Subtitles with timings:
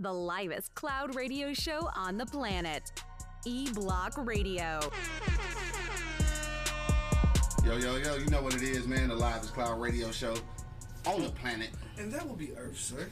[0.00, 2.92] the livest cloud radio show on the planet.
[3.44, 4.80] E Block Radio.
[7.64, 9.08] Yo, yo, yo, you know what it is, man.
[9.08, 10.34] The livest cloud radio show
[11.04, 11.70] on the planet.
[11.98, 13.08] And that will be Earth, sir.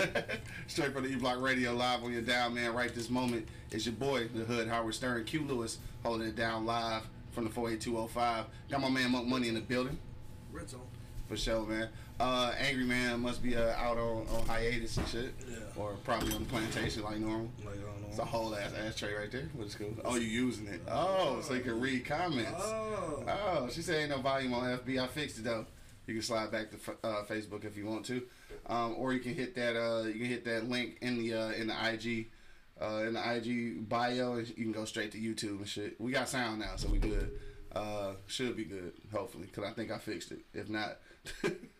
[0.69, 2.73] Straight from the E Block Radio live on your dial, man.
[2.73, 6.67] Right this moment, it's your boy, the Hood, Howard Stern, Q Lewis, holding it down
[6.67, 8.45] live from the 48205.
[8.71, 9.99] Got my man Monk Money in the building.
[10.53, 10.81] Red zone.
[11.29, 11.89] For sure, man.
[12.19, 15.35] Uh, Angry Man must be uh, out on, on hiatus and shit.
[15.49, 15.57] Yeah.
[15.77, 17.51] Or probably on the plantation like normal.
[17.65, 17.77] Like.
[18.09, 19.49] It's a whole ass ashtray right there.
[19.55, 19.95] What's cool?
[20.05, 20.81] Oh, you using it?
[20.89, 22.63] Oh, so you can read comments.
[22.63, 23.23] Oh.
[23.29, 25.03] Oh, she said ain't no volume on FB.
[25.03, 25.67] I fixed it though.
[26.07, 28.23] You can slide back to uh, Facebook if you want to,
[28.69, 29.77] um, or you can hit that.
[29.77, 32.29] Uh, you can hit that link in the uh, in the IG
[32.81, 36.01] uh, in the IG bio, and you can go straight to YouTube and shit.
[36.01, 37.39] We got sound now, so we good.
[37.75, 40.41] Uh, should be good, hopefully, because I think I fixed it.
[40.55, 40.97] If not,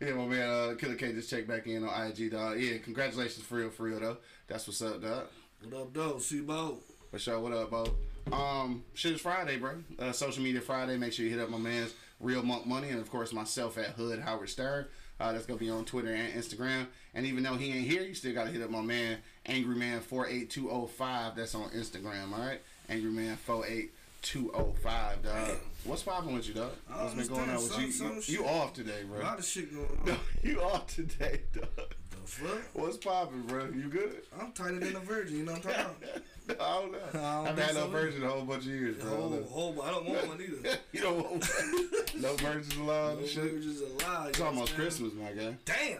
[0.00, 2.58] yeah, my man, uh, Killer K just checked back in on IG, dog.
[2.60, 4.16] Yeah, congratulations for real, for real though.
[4.46, 5.28] That's what's up, dog.
[5.68, 6.18] What up, though?
[6.18, 6.78] C-Bo.
[7.10, 7.38] For sure.
[7.38, 7.86] What up, Bo?
[8.32, 9.76] Um, shit is Friday, bro.
[9.98, 10.96] Uh, social media Friday.
[10.96, 13.90] Make sure you hit up my man's Real Monk Money, and of course myself at
[13.90, 14.86] Hood Howard Stern.
[15.20, 16.86] Uh, that's gonna be on Twitter and Instagram.
[17.14, 20.00] And even though he ain't here, you still gotta hit up my man Angry Man
[20.00, 21.36] four eight two zero five.
[21.36, 22.32] That's on Instagram.
[22.32, 23.92] All right, Angry Man four eight
[24.24, 25.22] two zero five.
[25.22, 26.72] Dog, what's popping with you, dog?
[26.90, 27.92] I oh, What's been going on with you?
[27.92, 29.20] Some- You, you off today, A bro?
[29.20, 30.06] lot of shit going on.
[30.06, 31.68] No, you off today, dog.
[31.76, 32.58] the fuck?
[32.72, 33.66] What's popping, bro?
[33.66, 34.22] You good?
[34.40, 36.60] I'm tighter than a virgin, you know what I'm talking about?
[36.60, 36.98] I don't know.
[37.12, 37.88] don't I've had no so.
[37.88, 39.10] virgin a whole bunch of years, bro.
[39.12, 39.46] I don't Oh, know.
[39.78, 40.78] oh, I don't want one either.
[40.92, 42.20] you don't want one?
[42.22, 43.44] no virgins allowed No and shit.
[43.44, 44.28] virgins allowed.
[44.30, 44.74] It's almost?
[44.74, 45.54] Christmas, my guy.
[45.64, 45.98] Damn.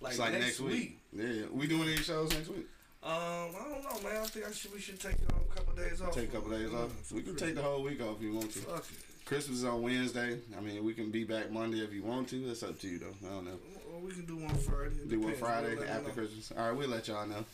[0.00, 0.98] Like, It's like next, week.
[1.12, 2.66] Yeah, we doing any shows next week?
[3.02, 4.22] Um, I don't know, man.
[4.22, 6.14] I think I should, we should take um, a couple days off.
[6.14, 6.90] Take a couple days off.
[7.04, 8.58] for We can take the whole week off if you want to.
[8.58, 9.24] Fuck it.
[9.24, 10.38] Christmas is on Wednesday.
[10.56, 12.46] I mean, we can be back Monday if you want to.
[12.46, 13.14] That's up to you, though.
[13.28, 13.58] I don't know.
[13.90, 14.96] Well, we can do one Friday.
[14.96, 15.34] It Do one.
[15.34, 16.10] Friday We'll after.
[16.10, 16.52] Christmas.
[16.56, 17.44] All right, we'll let y'all know.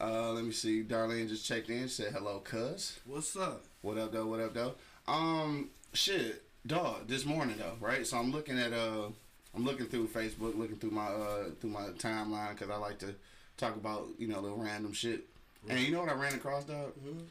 [0.00, 0.82] Uh, let me see.
[0.82, 1.88] Darlene just checked in.
[1.88, 2.98] Said hello, cuz.
[3.06, 3.62] What's up?
[3.82, 4.26] What up, though?
[4.26, 4.74] What up, though?
[5.08, 7.06] Um, shit, dog.
[7.06, 8.06] This morning, though, right?
[8.06, 9.08] So I'm looking at uh,
[9.54, 13.14] I'm looking through Facebook, looking through my uh, through my timeline because I like to
[13.56, 15.24] talk about you know little random shit.
[15.68, 16.92] And you know what I ran across, dog?
[17.04, 17.26] Mhm.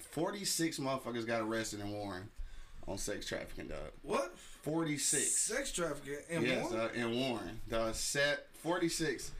[0.00, 2.28] Forty six motherfuckers got arrested in Warren
[2.86, 3.90] on sex trafficking, dog.
[4.02, 4.36] What?
[4.38, 5.36] Forty six.
[5.38, 6.80] Sex trafficking and yes, more?
[6.80, 7.94] uh, in Warren, dog.
[7.94, 9.32] Set forty six.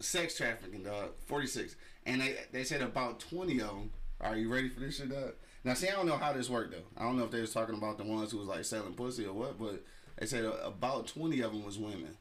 [0.00, 1.10] Sex trafficking, dog.
[1.26, 3.90] Forty six, and they they said about twenty of them.
[4.20, 5.32] Are you ready for this shit, dog?
[5.64, 6.84] Now, see, I don't know how this worked though.
[6.96, 9.26] I don't know if they was talking about the ones who was like selling pussy
[9.26, 9.82] or what, but
[10.18, 12.16] they said about twenty of them was women.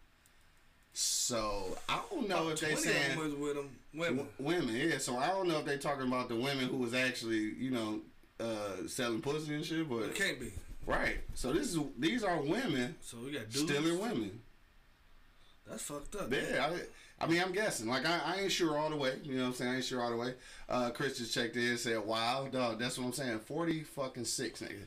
[0.94, 4.28] So I don't know if they 20 saying was with them women.
[4.38, 4.98] w- women, yeah.
[5.00, 8.00] So I don't know if they talking about the women who was actually, you know,
[8.40, 10.52] uh, selling pussy and shit, but It can't be.
[10.86, 11.18] right.
[11.34, 13.72] So this is these are women So we got dudes.
[13.72, 14.42] stealing women.
[15.68, 16.32] That's fucked up.
[16.32, 16.70] Yeah,
[17.20, 17.88] I, I mean, I'm guessing.
[17.88, 19.14] Like, I, I ain't sure all the way.
[19.24, 19.72] You know what I'm saying?
[19.72, 20.34] I ain't sure all the way.
[20.68, 23.40] Uh, Chris just checked in and said, wow, dog, that's what I'm saying.
[23.40, 24.84] 40 fucking six, nigga.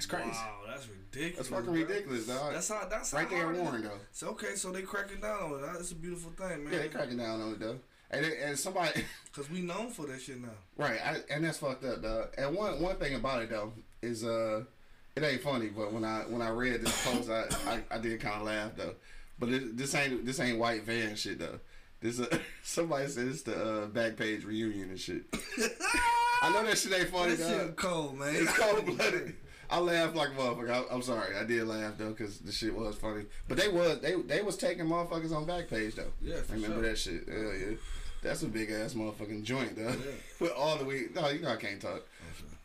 [0.00, 0.30] That's crazy.
[0.30, 1.36] Wow, that's ridiculous.
[1.36, 1.74] That's fucking bro.
[1.74, 2.52] ridiculous, dog.
[2.54, 2.86] That's how.
[2.88, 3.98] That's right how there hard in Warren, though.
[4.12, 5.66] So okay, so they cracking down on it.
[5.74, 6.72] That's a beautiful thing, man.
[6.72, 7.76] Yeah, they cracking down on it, though.
[8.10, 10.48] And, they- and somebody, Cause we known for that shit now.
[10.76, 12.28] right, I, and that's fucked up, dog.
[12.38, 13.72] And one one thing about it, though,
[14.02, 14.64] is, uh,
[15.14, 18.20] it ain't funny, but when I when I read this post, I, I, I did
[18.20, 18.94] kind of laugh, though.
[19.38, 21.60] But this, this ain't this ain't white van shit, though.
[22.00, 25.22] This uh, somebody said it's the uh, back page reunion and shit.
[26.42, 27.60] I know that shit ain't funny, That dog.
[27.66, 28.34] shit cold, man.
[28.34, 29.34] It's cold blooded.
[29.70, 30.70] I laughed like a motherfucker.
[30.70, 33.26] I, I'm sorry, I did laugh though because the shit was funny.
[33.48, 36.12] But they was they they was taking motherfuckers on back page though.
[36.20, 36.82] Yeah, remember sure.
[36.82, 37.28] that shit?
[37.28, 37.76] Hell yeah,
[38.22, 39.88] that's a big ass motherfucking joint though.
[39.88, 40.12] Yeah.
[40.40, 42.02] With all the weed, no, you know I can't talk.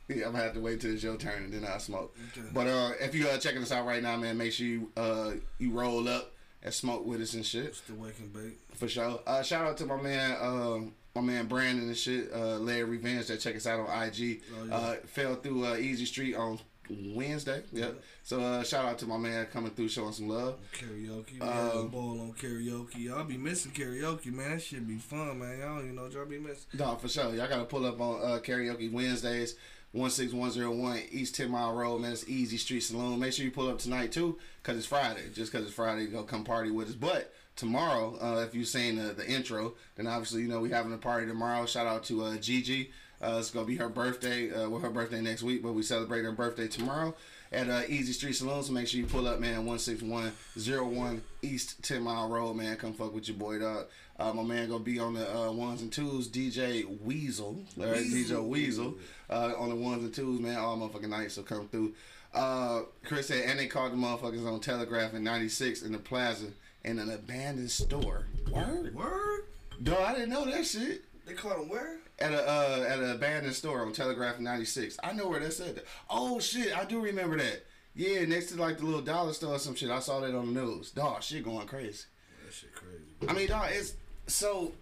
[0.07, 2.15] Yeah, I'm gonna have to wait till it's your turn and then I smoke.
[2.37, 2.47] Okay.
[2.53, 5.31] But uh, if you uh checking us out right now, man, make sure you uh
[5.57, 6.31] you roll up
[6.65, 7.79] and smoke with us and shit.
[7.87, 8.59] The wake and bake.
[8.73, 9.19] For sure.
[9.25, 13.27] Uh, shout out to my man, um, my man Brandon and shit, uh, Larry Revenge
[13.27, 14.41] that check us out on IG.
[14.51, 14.75] Oh, yeah.
[14.75, 16.59] uh, fell through uh, Easy Street on
[16.89, 17.63] Wednesday.
[17.71, 17.93] Yep.
[17.95, 18.01] Yeah.
[18.23, 20.55] So uh, shout out to my man coming through, showing some love.
[20.73, 21.33] Karaoke.
[21.33, 22.97] We Um, had a ball on karaoke.
[22.99, 24.51] Y'all be missing karaoke, man.
[24.51, 25.59] That shit be fun, man.
[25.59, 26.65] Y'all don't even know y'all be missing.
[26.73, 27.33] No, for sure.
[27.35, 29.55] Y'all gotta pull up on uh, karaoke Wednesdays,
[29.91, 32.11] one six one zero one East Ten Mile Road, man.
[32.13, 33.19] It's Easy Street Saloon.
[33.19, 35.23] Make sure you pull up tonight too, cause it's Friday.
[35.33, 36.95] Just cause it's Friday, you go come party with us.
[36.95, 40.93] But tomorrow, uh, if you've seen the, the intro, then obviously you know we having
[40.93, 41.65] a party tomorrow.
[41.65, 42.91] Shout out to uh, Gigi.
[43.21, 44.51] Uh, it's gonna be her birthday.
[44.51, 47.15] Uh, well, her birthday next week, but we celebrate her birthday tomorrow
[47.51, 48.61] at uh, Easy Street Saloon.
[48.63, 49.65] So make sure you pull up, man.
[49.65, 52.75] One six one zero one East Ten Mile Road, man.
[52.77, 53.85] Come fuck with your boy, dog.
[54.19, 56.27] Uh, my man gonna be on the uh, ones and twos.
[56.27, 58.43] DJ Weasel, all right, Weasel.
[58.43, 58.95] DJ Weasel,
[59.29, 60.57] uh, on the ones and twos, man.
[60.57, 61.93] All motherfucking night, so come through.
[62.33, 66.47] Uh, Chris said, and they caught the motherfuckers on Telegraph in '96 in the plaza
[66.83, 68.25] in an abandoned store.
[68.51, 69.41] Word, Word?
[69.81, 69.99] dog.
[70.01, 71.04] I didn't know that shit.
[71.25, 71.99] They caught him where?
[72.19, 74.97] at a uh, at an abandoned store on Telegraph 96.
[75.03, 75.85] I know where that said that.
[76.09, 77.65] Oh shit, I do remember that.
[77.93, 79.89] Yeah, next to like the little dollar store or some shit.
[79.89, 80.91] I saw that on the news.
[80.91, 82.05] Dog, shit going crazy.
[82.45, 83.03] That shit crazy.
[83.27, 83.93] I mean, dog, it's
[84.27, 84.73] so.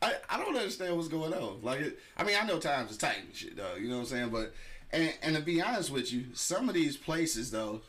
[0.01, 1.59] I, I don't understand what's going on.
[1.61, 3.81] Like, it, I mean, I know times is tight and shit, dog.
[3.81, 4.29] You know what I'm saying?
[4.29, 4.53] But
[4.91, 7.81] and and to be honest with you, some of these places though,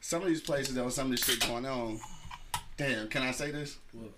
[0.00, 2.00] some of these places though, some of this shit going on.
[2.76, 3.78] Damn, can I say this?
[3.92, 4.10] What?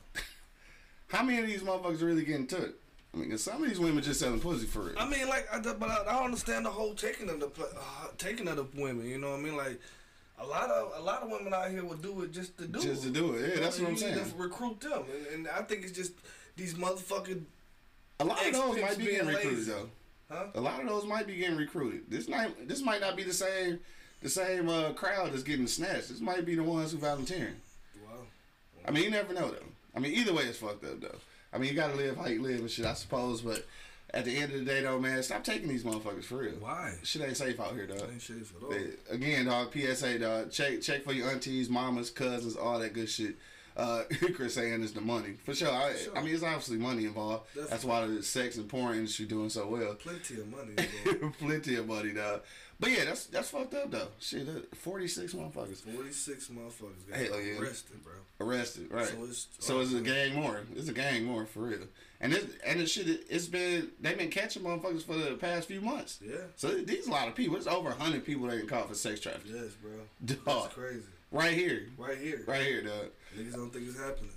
[1.09, 2.75] How many of these motherfuckers are really getting took?
[3.13, 4.97] I mean, 'cause some of these women just selling pussy for it.
[4.99, 8.09] I mean, like, I, but I, I don't understand the whole taking of the uh,
[8.19, 9.07] taking of the women.
[9.07, 9.57] You know what I mean?
[9.57, 9.81] Like,
[10.39, 12.81] a lot of a lot of women out here would do it just to do
[12.81, 13.09] Just it.
[13.09, 13.41] to do it.
[13.49, 14.19] Yeah, You that's what I'm saying.
[14.37, 16.13] recruit them, and, and I think it's just
[16.57, 17.45] these motherfucking.
[18.21, 19.71] A lot of those might be getting recruited lazy.
[19.71, 19.89] though.
[20.31, 20.47] Huh?
[20.55, 22.03] A lot of those might be getting recruited.
[22.11, 23.79] This might this might not be the same
[24.23, 26.09] the same uh, crowd that's getting snatched.
[26.09, 27.55] This might be the ones who volunteering.
[28.05, 28.23] Wow.
[28.87, 29.67] I mean, you never know though.
[29.95, 31.19] I mean, either way, it's fucked up though.
[31.53, 33.41] I mean, you gotta live how you live and shit, I suppose.
[33.43, 33.65] But
[34.11, 36.55] at the end of the day, though, man, stop taking these motherfuckers for real.
[36.61, 36.95] Why?
[37.03, 38.09] Shit ain't safe out here, dog.
[38.11, 38.75] Ain't shit at all.
[39.11, 39.73] Again, dog.
[39.73, 40.51] PSA, dog.
[40.51, 43.37] Check check for your aunties, mamas, cousins, all that good shit.
[43.77, 44.05] Uh,
[44.35, 45.71] Chris saying is the money for sure.
[45.71, 46.17] I, Sure.
[46.17, 47.47] I mean, it's obviously money involved.
[47.69, 49.95] That's why the sex and porn industry doing so well.
[49.95, 50.75] Plenty of money.
[51.07, 51.39] involved.
[51.39, 52.43] Plenty of money, dog.
[52.85, 54.09] But yeah, that's that's fucked up though.
[54.21, 54.47] Shit,
[54.77, 57.59] forty six motherfuckers Forty six motherfuckers got Hell oh, yeah.
[57.61, 58.13] arrested, bro.
[58.47, 59.07] arrested, right?
[59.07, 60.61] So it's- so it's a gang more.
[60.77, 61.79] It's a gang more for real.
[62.21, 63.07] And it and it shit.
[63.31, 66.19] It's been they've been catching motherfuckers for the past few months.
[66.23, 66.37] Yeah.
[66.57, 67.57] So these a lot of people.
[67.57, 69.57] It's over hundred people they caught for sex trafficking.
[69.57, 69.93] Yes, bro.
[70.25, 70.39] Dog.
[70.65, 71.03] That's crazy.
[71.33, 72.45] Right here, Right here.
[72.47, 73.07] right here, dog.
[73.37, 74.31] Niggas don't think it's happening.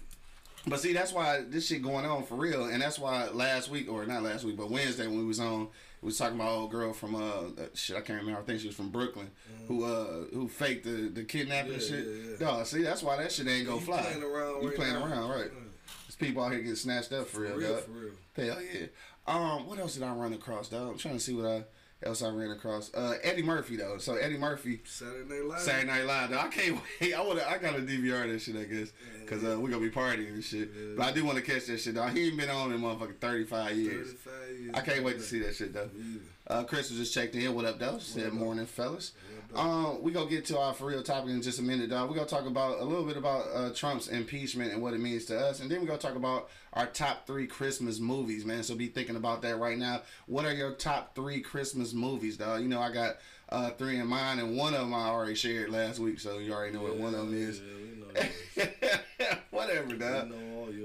[0.65, 3.89] But see, that's why this shit going on for real, and that's why last week
[3.89, 5.67] or not last week, but Wednesday when we was on,
[6.01, 8.39] we was talking about old girl from uh uh, shit I can't remember.
[8.41, 9.29] I think she was from Brooklyn,
[9.67, 11.93] who uh who faked the the kidnapping Mm-hmm.
[11.93, 12.07] Yeah, shit.
[12.07, 12.37] yeah, yeah.
[12.37, 14.01] Dog, see, that's why that shit ain't gonna You fly.
[14.01, 15.05] playing around You right playing now.
[15.05, 15.51] around, right?
[15.53, 15.59] Yeah.
[16.05, 17.83] There's people out here getting snatched up for, For real, real, dog.
[17.83, 18.11] for real.
[18.53, 18.87] Hell yeah.
[19.25, 20.89] Um, what else did I run across, dog?
[20.89, 21.63] I'm trying to see what I
[22.03, 22.93] else I ran across.
[22.93, 23.97] Uh, Eddie Murphy though.
[23.97, 24.81] So Eddie Murphy.
[24.85, 25.59] Saturday Night Live.
[25.59, 26.29] Saturday Night Live.
[26.29, 26.39] Though.
[26.39, 27.13] I can't wait.
[27.13, 27.39] I want.
[27.39, 28.55] I gotta DVR that shit.
[28.55, 28.91] I guess
[29.21, 30.69] because uh, we gonna be partying and shit.
[30.75, 30.93] Yeah.
[30.97, 31.95] But I do want to catch that shit.
[31.95, 34.13] Though he ain't been on in motherfucking thirty five years.
[34.13, 34.71] 35 years.
[34.75, 35.89] I can't wait to see that shit though.
[35.95, 36.19] Either.
[36.49, 37.53] Uh, Chris was just checked in.
[37.53, 37.97] What up, though?
[37.97, 39.11] Said morning, fellas.
[39.36, 39.36] Up?
[39.55, 42.09] Um, we gonna get to our for real topic in just a minute, dog.
[42.09, 45.25] We gonna talk about a little bit about uh, Trump's impeachment and what it means
[45.25, 48.63] to us, and then we gonna talk about our top three Christmas movies, man.
[48.63, 50.01] So be thinking about that right now.
[50.25, 52.61] What are your top three Christmas movies, dog?
[52.61, 53.17] You know, I got
[53.49, 56.53] uh, three in mind, and one of them I already shared last week, so you
[56.53, 57.59] already know what one of them is.
[57.61, 59.37] Yeah, we know yours.
[59.51, 60.33] Whatever, dog.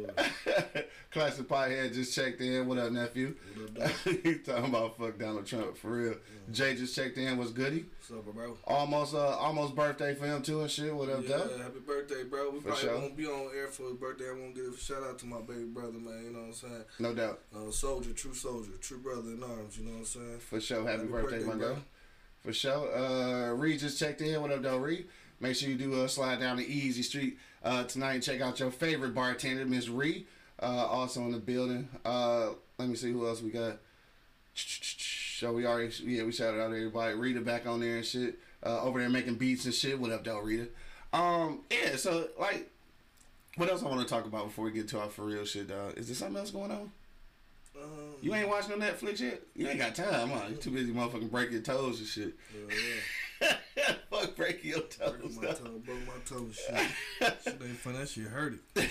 [0.03, 0.85] Yours.
[1.11, 2.67] Classic Pothead just checked in.
[2.67, 3.35] What up, nephew?
[3.75, 3.93] What up.
[4.23, 6.15] He's talking about fuck Donald Trump for real.
[6.51, 7.37] Jay just checked in.
[7.37, 7.85] What's goody?
[8.09, 8.57] What's up, bro?
[8.65, 10.95] Almost, uh, almost birthday for him too and shit.
[10.95, 11.59] What up, yeah, though?
[11.59, 12.51] happy birthday, bro.
[12.51, 12.99] We For probably sure.
[12.99, 14.31] won't be on air for his birthday.
[14.31, 16.25] I won't give a shout out to my baby brother, man.
[16.25, 16.85] You know what I'm saying?
[16.99, 19.77] No doubt, Uh, soldier, true soldier, true brother in arms.
[19.79, 20.39] You know what I'm saying?
[20.41, 20.79] for sure.
[20.85, 21.77] Happy, Happy birthday, birthday, my bro.
[22.43, 22.97] For sure.
[22.97, 24.41] Uh, Reed just checked in.
[24.41, 25.07] What up, though, Reed?
[25.41, 28.59] Make sure you do uh, slide down the Easy Street uh, tonight and check out
[28.61, 30.27] your favorite bartender, Miss Reed.
[30.61, 31.89] Uh, also in the building.
[32.05, 33.79] Uh, let me see who else we got.
[34.55, 37.15] So we already, yeah, we shouted out everybody.
[37.15, 38.39] Rita back on there and shit.
[38.65, 39.99] Uh, over there making beats and shit.
[39.99, 40.69] What up, though, Rita?
[41.13, 41.97] Um, yeah.
[41.97, 42.71] So like,
[43.57, 45.69] what else I want to talk about before we get to our for real shit,
[45.69, 45.99] dog?
[45.99, 46.93] Is there something else going on?
[47.77, 49.43] Um, You ain't watching no Netflix yet?
[49.57, 50.43] You ain't got time, huh?
[50.49, 52.35] You too busy motherfucking breaking your toes and shit.
[52.55, 52.75] yeah.
[54.43, 55.39] Breaking your toes.
[55.41, 56.47] My toe, broke my toe.
[56.51, 56.87] Shit,
[57.45, 57.95] shit ain't fun.
[57.95, 58.91] That shit hurt it.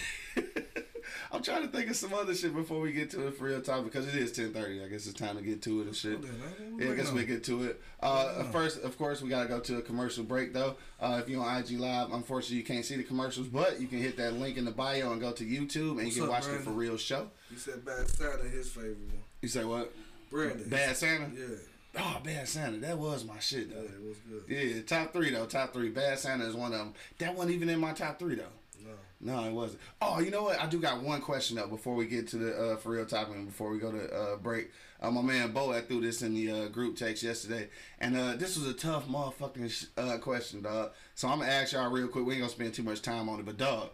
[1.33, 3.61] I'm trying to think of some other shit before we get to it for real
[3.61, 4.85] time because it is 10:30.
[4.85, 6.13] I guess it's time to get to it and shit.
[6.13, 6.73] Hold on, man.
[6.75, 7.15] What Yeah, I guess on?
[7.15, 7.81] we get to it.
[8.01, 10.75] Uh, First, of course, we gotta go to a commercial break though.
[10.99, 13.99] Uh, if you're on IG Live, unfortunately, you can't see the commercials, but you can
[13.99, 16.29] hit that link in the bio and go to YouTube and What's you can up,
[16.29, 17.29] watch the for real show.
[17.49, 19.23] You said Bad Santa, his favorite one.
[19.41, 19.93] You say what?
[20.29, 20.69] Brandon.
[20.69, 21.29] Bad Santa.
[21.35, 21.55] Yeah,
[21.97, 22.77] Oh, Bad Santa.
[22.77, 23.81] That was my shit yeah, though.
[23.81, 24.43] it was good.
[24.47, 25.45] Yeah, top three though.
[25.45, 25.89] Top three.
[25.89, 26.93] Bad Santa is one of them.
[27.19, 28.45] That wasn't even in my top three though.
[28.83, 28.91] No.
[29.33, 29.81] No, it wasn't.
[30.01, 30.59] Oh, you know what?
[30.59, 33.35] I do got one question though before we get to the uh, for real topic
[33.35, 34.71] and before we go to uh, break.
[35.01, 37.67] Uh, my man Bo I threw this in the uh, group text yesterday,
[37.99, 40.91] and uh, this was a tough motherfucking sh- uh, question, dog.
[41.15, 42.25] So I'm gonna ask y'all real quick.
[42.25, 43.89] We ain't gonna spend too much time on it, but dog,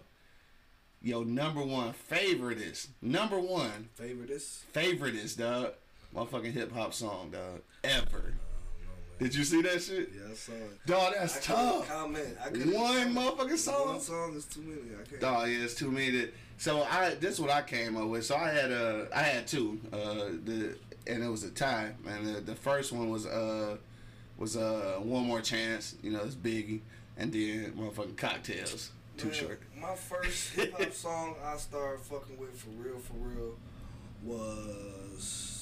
[1.01, 4.63] yo, number one favorite is number one Favorite is?
[4.74, 5.74] favorite is dog,
[6.16, 7.98] motherfucking hip hop song, dog, ever.
[8.00, 8.34] I don't know,
[8.80, 9.20] man.
[9.20, 10.12] Did you see that shit?
[10.16, 10.86] Yeah, I saw it.
[10.86, 11.88] Dog, that's I tough.
[11.88, 12.38] comment.
[12.44, 13.88] I One motherfucking song.
[13.88, 14.82] One song is too many.
[15.00, 15.24] I can't.
[15.24, 16.30] Oh yeah, it's too many.
[16.58, 18.26] So I this is what I came up with.
[18.26, 19.80] So I had uh I had two.
[19.92, 20.76] Uh the
[21.08, 21.92] and it was a tie.
[22.08, 23.78] And the, the first one was uh
[24.38, 25.96] was uh one more chance.
[26.02, 26.82] You know it's Biggie,
[27.18, 28.92] and then motherfucking cocktails.
[29.18, 29.62] Too Man, short.
[29.80, 33.56] My first hip hop song I started fucking with for real, for real,
[34.24, 35.57] was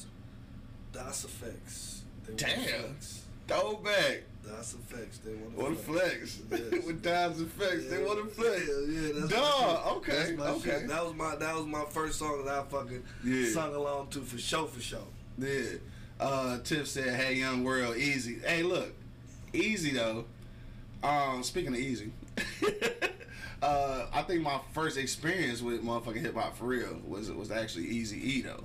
[0.96, 2.02] Das EFX.
[2.26, 2.64] They Damn.
[2.64, 3.22] Flex.
[3.48, 4.24] Throwback.
[4.46, 5.20] Das EFX.
[5.24, 6.40] They want What a flex.
[6.52, 6.86] Yes.
[6.88, 8.62] With Dimes effects, they want to flex.
[8.68, 10.70] Yeah, yeah, that's my okay, That's okay.
[10.80, 10.88] shit.
[10.88, 13.50] That was my that was my first song that I fucking Yeah.
[13.52, 15.04] sung along to for show for show.
[15.38, 15.64] Yeah.
[16.20, 18.94] Uh, Tiff said, "Hey, young world, easy." Hey, look,
[19.54, 20.26] easy though.
[21.04, 22.12] Um, speaking of easy,
[23.62, 27.86] uh, I think my first experience with motherfucking hip hop for real was was actually
[27.88, 28.64] Easy E though.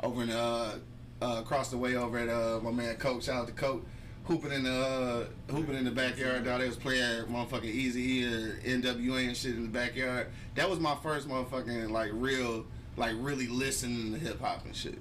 [0.00, 0.74] Over in uh,
[1.22, 3.22] uh, across the way over at uh, my man Coke.
[3.22, 3.84] Shout out to Coke.
[4.24, 6.44] Hooping in the uh, hooping in the backyard.
[6.44, 10.28] Dog, they was playing motherfucking Easy E or NWA and shit in the backyard.
[10.54, 12.64] That was my first motherfucking like real
[12.96, 14.98] like really listening to hip hop and shit.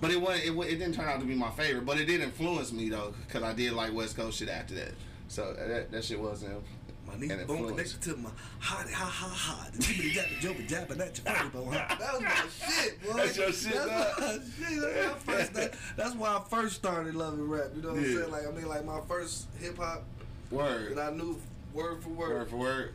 [0.00, 0.46] But it wasn't.
[0.46, 1.84] It, it didn't turn out to be my favorite.
[1.84, 4.92] But it did influence me though, because I did like West Coast shit after that.
[5.28, 6.62] So that, that shit wasn't.
[7.06, 7.92] My knee An bone influence.
[7.92, 8.30] connected to my
[8.60, 9.68] hot, ha ha ha.
[9.72, 11.72] The jibbity jabba jobba jabba that your funny bone.
[11.72, 11.96] huh?
[11.98, 12.30] That was my
[12.82, 13.12] shit, boy.
[13.14, 14.20] That's your shit, That's dog.
[14.20, 14.80] my shit.
[14.80, 15.54] That's my first.
[15.54, 17.66] That, that's why I first started loving rap.
[17.76, 18.30] You know what I'm saying?
[18.30, 20.04] Like I mean, like my first hip hop
[20.50, 20.96] Word.
[20.96, 21.38] that I knew
[21.72, 22.30] word for word.
[22.30, 22.94] Word for word.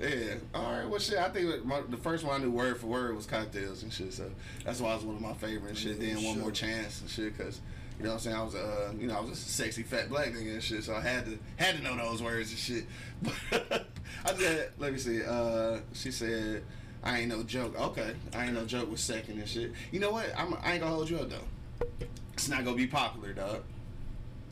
[0.00, 0.08] Yeah.
[0.08, 0.34] Yeah.
[0.54, 0.88] All right.
[0.88, 1.18] Well, shit.
[1.18, 4.12] I think my, the first one I knew word for word was cocktails and shit.
[4.12, 4.30] So
[4.64, 5.96] that's why it was one of my favorite and shit.
[5.98, 6.42] Yeah, then one sure.
[6.42, 7.60] more chance and shit, cause
[7.98, 8.36] you know what I'm saying.
[8.36, 10.84] I was uh, you know, I was a sexy fat black nigga and shit.
[10.84, 12.84] So I had to had to know those words and shit.
[13.50, 13.86] But
[14.24, 15.22] I just had, let me see.
[15.24, 16.62] Uh, she said.
[17.00, 17.78] I ain't no joke.
[17.80, 19.70] Okay, I ain't no joke with second and shit.
[19.92, 20.26] You know what?
[20.36, 21.86] I'm, I ain't gonna hold you up though.
[22.32, 23.62] It's not gonna be popular, dog.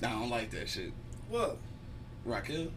[0.00, 0.92] I don't like that shit.
[1.28, 1.56] What?
[2.24, 2.70] Raquel, You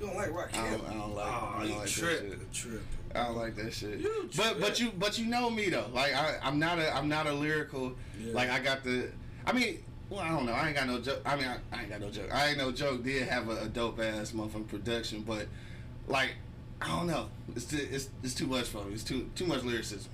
[0.00, 0.50] don't like rock?
[0.54, 1.26] I don't, I don't like.
[1.26, 2.30] Oh, I don't you like that tripping?
[2.30, 2.52] shit.
[2.52, 2.80] Tripping.
[3.14, 3.98] I don't like that shit.
[4.00, 5.86] You but but you but you know me though.
[5.92, 7.92] Like I I'm not a I'm not a lyrical.
[8.20, 8.32] Yeah.
[8.34, 9.08] Like I got the.
[9.46, 9.82] I mean.
[10.10, 10.52] Well, I don't know.
[10.52, 11.22] I ain't got no joke.
[11.24, 12.32] I mean, I, I ain't got no joke.
[12.32, 13.02] I ain't no joke.
[13.02, 15.46] Did have a, a dope ass motherfucking production, but
[16.06, 16.34] like,
[16.80, 17.28] I don't know.
[17.56, 18.92] It's too, it's it's too much for me.
[18.94, 20.10] It's too too much lyricism.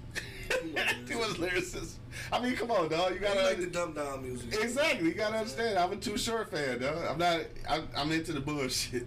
[1.07, 1.99] too much lyricism.
[2.33, 3.11] I mean, come on, dog.
[3.11, 4.55] You You gotta like the dumb down music.
[4.63, 5.09] Exactly.
[5.09, 5.79] You gotta understand.
[5.79, 7.07] I'm a too short fan, though.
[7.09, 7.41] I'm not.
[7.69, 9.07] I'm, I'm into the bullshit.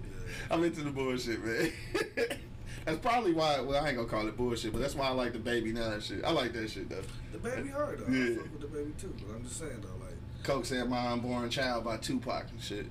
[0.50, 1.72] I'm into the bullshit, man.
[2.86, 3.60] that's probably why.
[3.62, 6.02] Well, I ain't gonna call it bullshit, but that's why I like the baby nine
[6.02, 6.24] shit.
[6.24, 7.02] I like that shit though.
[7.32, 8.12] The baby hard though.
[8.12, 8.34] Yeah.
[8.34, 10.03] I fuck with the baby too, but I'm just saying though.
[10.44, 12.86] Coke said "My Unborn Child" by Tupac and shit.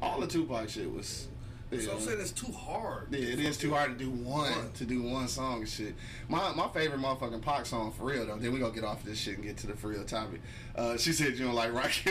[0.00, 1.28] All the Tupac shit was.
[1.70, 1.80] Yeah.
[1.80, 3.08] So I'm saying it's too hard.
[3.10, 4.72] Yeah, it is too hard to do one, One.
[4.72, 5.94] to do one song and shit.
[6.28, 8.38] My my favorite motherfucking Pac song for real though.
[8.38, 10.40] Then we gonna get off this shit and get to the for real topic.
[10.74, 11.90] Uh, she said you don't like rock.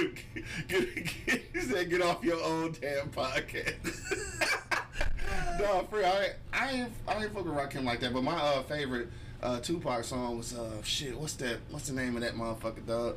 [0.67, 0.83] get,
[1.25, 3.73] get, she said get off your own damn podcast.
[5.59, 8.13] no, for real, I, I ain't I ain't fucking Rakim like that.
[8.13, 9.09] But my uh, favorite
[9.41, 11.17] uh, Tupac song was uh shit.
[11.17, 11.57] What's that?
[11.71, 13.15] What's the name of that motherfucker dog?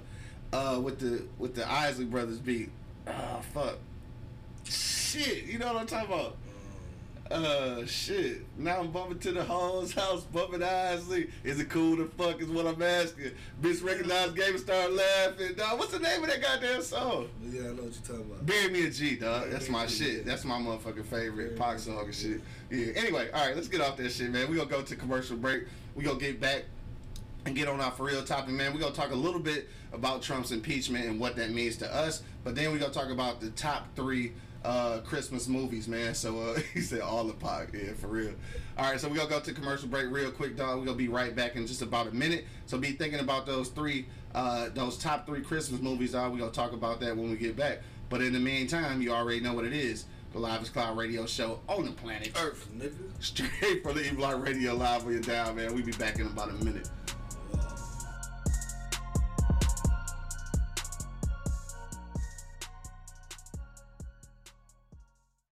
[0.52, 2.70] Uh, with the with the Isley Brothers beat.
[3.06, 3.78] Oh fuck.
[4.64, 6.36] Shit, you know what I'm talking about?
[7.30, 8.44] Uh, shit.
[8.58, 11.30] Now I'm bumping to the home's house, bumping Isley.
[11.44, 12.40] Is it cool to fuck?
[12.40, 13.30] Is what I'm asking.
[13.62, 15.54] Bitch recognized game and start laughing.
[15.54, 17.28] Dog, what's the name of that goddamn song?
[17.48, 18.46] Yeah, I know what you're talking about.
[18.46, 19.42] Bury me a G, dog.
[19.42, 20.16] Bury That's my shit.
[20.18, 20.22] yeah.
[20.24, 22.40] That's my motherfucking favorite Pac song and shit.
[22.68, 22.92] Yeah.
[22.96, 24.50] Anyway, all right, let's get off that shit, man.
[24.50, 25.66] We gonna go to commercial break.
[25.94, 26.64] We gonna get back
[27.46, 28.72] and get on our for real topic, man.
[28.72, 32.22] We're gonna talk a little bit about Trump's impeachment and what that means to us,
[32.44, 34.32] but then we're gonna talk about the top three
[34.64, 36.14] uh Christmas movies, man.
[36.14, 38.34] So uh he said all the pot, yeah, for real.
[38.78, 40.78] Alright, so we're gonna go to commercial break real quick, dog.
[40.78, 42.44] We're gonna be right back in just about a minute.
[42.66, 46.32] So be thinking about those three uh those top three Christmas movies, dog.
[46.32, 47.80] We're gonna talk about that when we get back.
[48.08, 50.04] But in the meantime, you already know what it is.
[50.32, 52.32] The Live is Cloud radio show on the planet.
[52.40, 52.92] Earth, nigga.
[53.18, 55.74] Straight from the E Block Radio Live when you're down, man.
[55.74, 56.88] We be back in about a minute.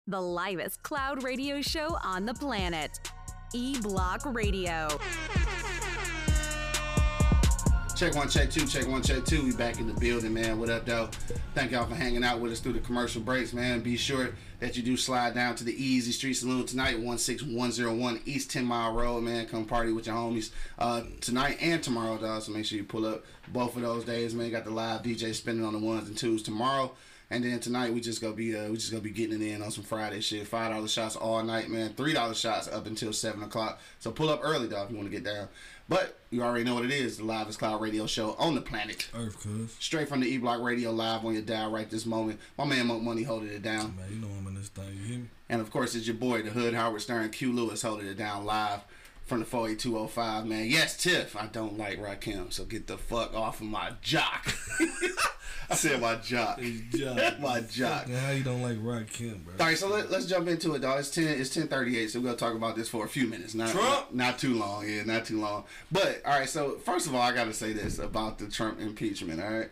[0.08, 2.98] The livest cloud radio show on the planet.
[3.54, 4.88] E Block Radio.
[7.94, 9.44] Check one, check two, check one, check two.
[9.44, 10.58] We back in the building, man.
[10.58, 11.08] What up, though?
[11.54, 13.80] Thank y'all for hanging out with us through the commercial breaks, man.
[13.80, 18.50] Be sure that you do slide down to the Easy Street Saloon tonight, 16101 East
[18.50, 19.46] 10 Mile Road, man.
[19.46, 22.42] Come party with your homies uh, tonight and tomorrow, dog.
[22.42, 24.50] So make sure you pull up both of those days, man.
[24.50, 26.90] Got the live DJ spinning on the ones and twos tomorrow.
[27.32, 29.62] And then tonight we just gonna be uh we just gonna be getting it in
[29.62, 30.46] on some Friday shit.
[30.46, 31.94] Five dollar shots all night, man.
[31.94, 33.80] Three dollar shots up until seven o'clock.
[34.00, 35.48] So pull up early, dog, if you want to get down.
[35.88, 39.08] But you already know what it is, the Live Cloud Radio Show on the planet.
[39.14, 39.74] Earth, cuz.
[39.80, 42.38] Straight from the E Block Radio live on your dial right this moment.
[42.58, 43.96] My man Monk Money holding it down.
[43.96, 45.28] Man, you know I'm in this thing, you hear me?
[45.48, 48.44] And of course it's your boy, the Hood Howard Stern, Q Lewis holding it down
[48.44, 48.80] live
[49.26, 50.66] from the 48205, man.
[50.66, 54.52] Yes, Tiff, I don't like Rakim, so get the fuck off of my jock.
[55.70, 56.60] I said my jock.
[56.90, 57.40] jock.
[57.40, 58.08] my jock.
[58.08, 59.54] How you don't like Rakim, bro?
[59.58, 60.98] All right, so let, let's jump into it, dog.
[60.98, 61.28] It's ten.
[61.28, 62.10] It's ten thirty eight.
[62.10, 63.54] So we're gonna talk about this for a few minutes.
[63.54, 63.86] Not Trump?
[63.86, 64.86] Not, not too long.
[64.86, 65.64] Yeah, not too long.
[65.90, 66.48] But all right.
[66.48, 69.40] So first of all, I gotta say this about the Trump impeachment.
[69.40, 69.70] All right.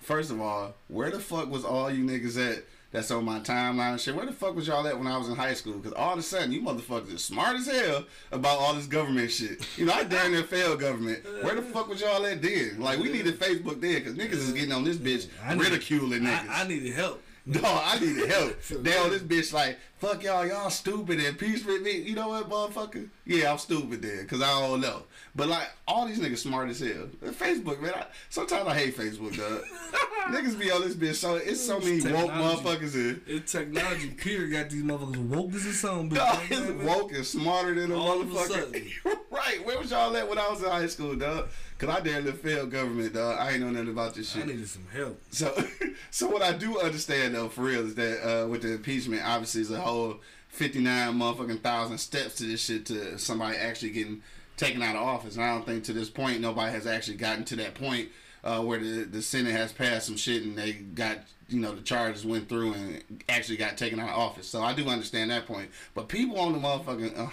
[0.00, 2.64] First of all, where the fuck was all you niggas at?
[2.90, 4.14] That's on my timeline and shit.
[4.16, 5.74] Where the fuck was y'all at when I was in high school?
[5.74, 9.30] Because all of a sudden, you motherfuckers are smart as hell about all this government
[9.30, 9.62] shit.
[9.76, 11.22] You know, I damn near failed government.
[11.42, 12.76] Where the fuck was y'all at then?
[12.80, 16.22] Like, we needed Facebook then because niggas is getting on this bitch I need- ridiculing
[16.22, 16.48] niggas.
[16.48, 17.22] I, I needed help.
[17.48, 18.60] No, I needed help.
[18.62, 21.92] they on this bitch like, fuck y'all, y'all stupid and peace with me.
[21.92, 23.08] You know what, motherfucker?
[23.24, 25.04] Yeah, I'm stupid then, cause I don't know.
[25.34, 27.08] But like, all these niggas smart as hell.
[27.24, 27.94] Facebook, man.
[27.94, 29.62] I, sometimes I hate Facebook, dog.
[30.28, 33.22] niggas be on this bitch, so it's so many woke motherfuckers in.
[33.26, 34.52] It's technology, period.
[34.52, 36.16] Got these motherfuckers woke as a song, bitch.
[36.16, 36.86] Dog, You know it's what I mean?
[36.86, 38.90] woke and smarter than a All motherfucker.
[39.56, 41.48] where was y'all at when I was in high school, dog?
[41.78, 43.38] Cause I damn near failed government, dog.
[43.38, 44.44] I ain't know nothing about this shit.
[44.44, 45.20] I needed some help.
[45.30, 45.56] So,
[46.10, 49.60] so what I do understand though, for real, is that uh, with the impeachment, obviously,
[49.60, 50.16] is a whole
[50.48, 54.22] fifty nine motherfucking thousand steps to this shit to somebody actually getting
[54.56, 55.36] taken out of office.
[55.36, 58.08] And I don't think to this point nobody has actually gotten to that point
[58.44, 61.82] uh, where the the Senate has passed some shit and they got you know the
[61.82, 64.48] charges went through and actually got taken out of office.
[64.48, 65.70] So I do understand that point.
[65.94, 67.32] But people on the motherfucking oh,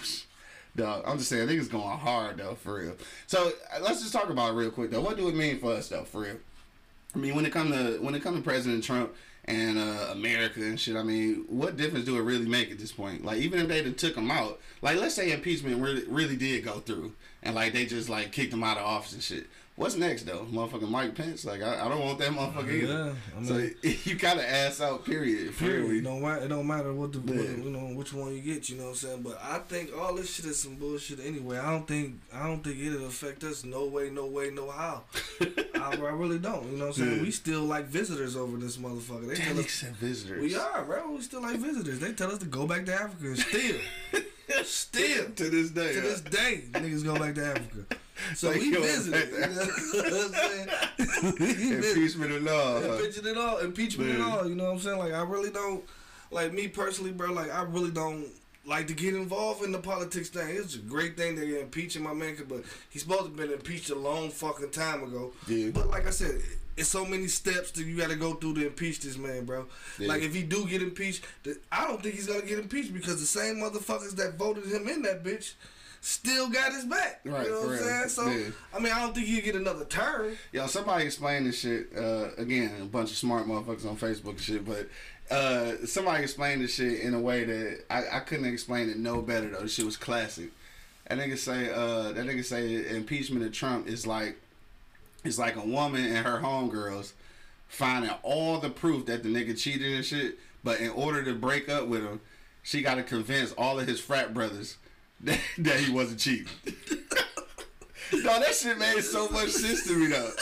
[0.76, 2.96] Dog, I'm just saying, niggas going hard though, for real.
[3.26, 5.00] So let's just talk about real quick though.
[5.00, 6.36] What do it mean for us though, for real?
[7.14, 9.14] I mean, when it come to when it come to President Trump
[9.46, 12.92] and uh, America and shit, I mean, what difference do it really make at this
[12.92, 13.24] point?
[13.24, 16.80] Like, even if they took him out, like, let's say impeachment really really did go
[16.80, 19.46] through, and like they just like kicked him out of office and shit.
[19.76, 21.44] What's next though, motherfucking Mike Pence?
[21.44, 23.14] Like, I, I don't want that motherfucker either.
[23.36, 23.68] Yeah, I so
[24.10, 25.04] you kind of ass out.
[25.04, 25.54] Period.
[25.58, 25.96] Period.
[25.96, 26.44] It don't matter.
[26.46, 27.40] It don't matter what the Yeah.
[27.42, 28.70] what, you know which one you get.
[28.70, 29.22] You know what I'm saying.
[29.22, 31.58] But I think all this shit is some bullshit anyway.
[31.58, 33.64] I don't think I don't think it'll affect us.
[33.66, 34.08] No way.
[34.08, 34.48] No way.
[34.50, 35.04] No how.
[35.42, 36.64] I, I really don't.
[36.72, 37.16] You know what I'm saying.
[37.18, 37.22] Yeah.
[37.22, 39.28] We still like visitors over this motherfucker.
[39.28, 40.40] They That tell us visitors.
[40.40, 41.10] we are, bro.
[41.12, 41.98] We still like visitors.
[42.00, 43.26] They tell us to go back to Africa.
[43.26, 43.76] and Still,
[44.64, 45.92] still to this day.
[45.92, 46.06] to huh?
[46.06, 47.96] this day, niggas go back to Africa.
[48.34, 49.28] So Like, we yo, visited.
[49.32, 51.72] You know what I'm saying?
[51.72, 52.80] Impeachment law.
[52.80, 52.92] huh?
[52.94, 54.48] Impeachment and all, impeachment and all.
[54.48, 54.98] You know what I'm saying?
[54.98, 55.84] Like I really don't,
[56.30, 57.32] like me personally, bro.
[57.32, 58.26] Like I really don't
[58.64, 60.48] like to get involved in the politics thing.
[60.56, 63.52] It's a great thing that you're impeaching my man, but he's supposed to have been
[63.52, 65.32] impeached a long fucking time ago.
[65.46, 65.70] Yeah.
[65.72, 66.40] But like I said.
[66.78, 69.64] It's so many steps that you got to go through to impeach this man, bro.
[69.98, 70.08] Yeah.
[70.08, 71.24] Like if he do get impeached,
[71.72, 75.00] I don't think he's gonna get impeached because the same motherfuckers that voted him in
[75.00, 75.54] that bitch
[76.00, 77.20] still got his back.
[77.24, 78.08] Right, you know what I'm saying?
[78.08, 78.50] So Yeah.
[78.74, 80.36] I mean, I don't think he'll get another turn.
[80.52, 81.88] Yo, somebody explain this shit.
[81.96, 84.88] Uh, again, a bunch of smart motherfuckers on Facebook and shit, but
[85.30, 89.20] uh, somebody explained this shit in a way that I, I couldn't explain it no
[89.22, 89.62] better though.
[89.62, 90.50] This shit was classic.
[91.08, 94.36] That nigga say, uh, that nigga say impeachment of Trump is like,
[95.24, 97.12] it's like a woman and her homegirls
[97.68, 101.68] finding all the proof that the nigga cheated and shit, but in order to break
[101.68, 102.20] up with him,
[102.62, 104.76] she got to convince all of his frat brothers
[105.22, 106.48] that, that he wasn't cheating.
[108.12, 110.30] no, that shit made so much sense to me though.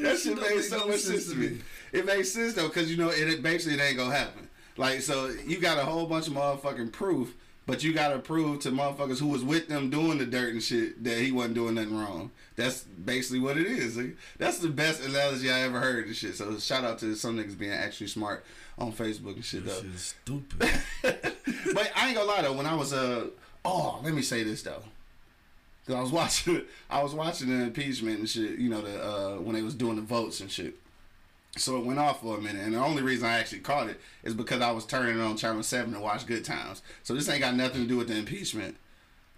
[0.00, 1.58] That shit made so much sense to me.
[1.92, 4.48] It makes sense though, cause you know it, it basically it ain't gonna happen.
[4.78, 7.34] Like so, you got a whole bunch of motherfucking proof,
[7.66, 11.04] but you gotta prove to motherfuckers who was with them doing the dirt and shit
[11.04, 12.30] that he wasn't doing nothing wrong.
[12.56, 13.98] That's basically what it is.
[13.98, 16.34] Like, That's the best analogy I ever heard and shit.
[16.34, 18.42] So shout out to some niggas being actually smart
[18.78, 19.82] on Facebook and shit This though.
[19.82, 20.70] shit is stupid.
[21.74, 22.54] but I ain't gonna lie though.
[22.54, 23.26] When I was uh
[23.64, 24.82] oh, let me say this though.
[25.86, 28.58] Cause I was watching, I was watching the impeachment and shit.
[28.58, 30.74] You know the uh when they was doing the votes and shit.
[31.56, 34.00] So it went off for a minute, and the only reason I actually caught it
[34.24, 36.82] is because I was turning on Channel Seven to watch Good Times.
[37.04, 38.76] So this ain't got nothing to do with the impeachment.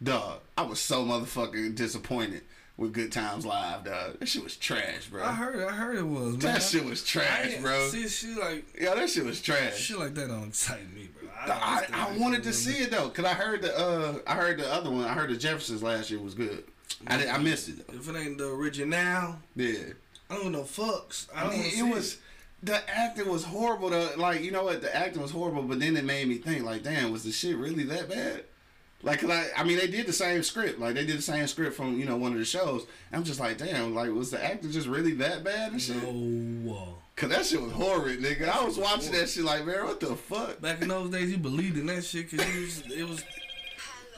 [0.03, 2.43] Dog, I was so motherfucking disappointed
[2.77, 4.19] with Good Times Live, dog.
[4.21, 5.23] That shit was trash, bro.
[5.25, 6.33] I heard, I heard it was.
[6.33, 6.39] Man.
[6.41, 7.89] that shit was trash, bro.
[7.89, 9.77] See, shit like Yeah, that shit was trash.
[9.77, 11.29] shit like that don't excite me, bro.
[11.39, 14.59] I, I, I wanted to see it though, cause I heard the uh I heard
[14.59, 15.05] the other one.
[15.05, 16.65] I heard the Jeffersons last year was good.
[17.07, 17.95] I did, I missed it though.
[17.95, 19.75] If it ain't the original, Yeah,
[20.31, 21.29] I don't know fucks.
[21.35, 22.19] I I don't mean, it was
[22.63, 23.91] the acting was horrible.
[23.91, 25.63] Though, like you know what, the acting was horrible.
[25.63, 28.45] But then it made me think, like, damn, was the shit really that bad?
[29.07, 30.79] Like, 'cause I, I mean, they did the same script.
[30.81, 32.87] Like, they did the same script from you know one of the shows.
[33.13, 36.03] I'm just like, damn, like, was the actor just really that bad and shit?
[36.03, 36.99] No.
[37.15, 38.49] Cause that shit was horrid, nigga.
[38.49, 40.61] I was watching that shit like, man, what the fuck?
[40.61, 43.25] Back in those days, you believed in that shit because it was, it was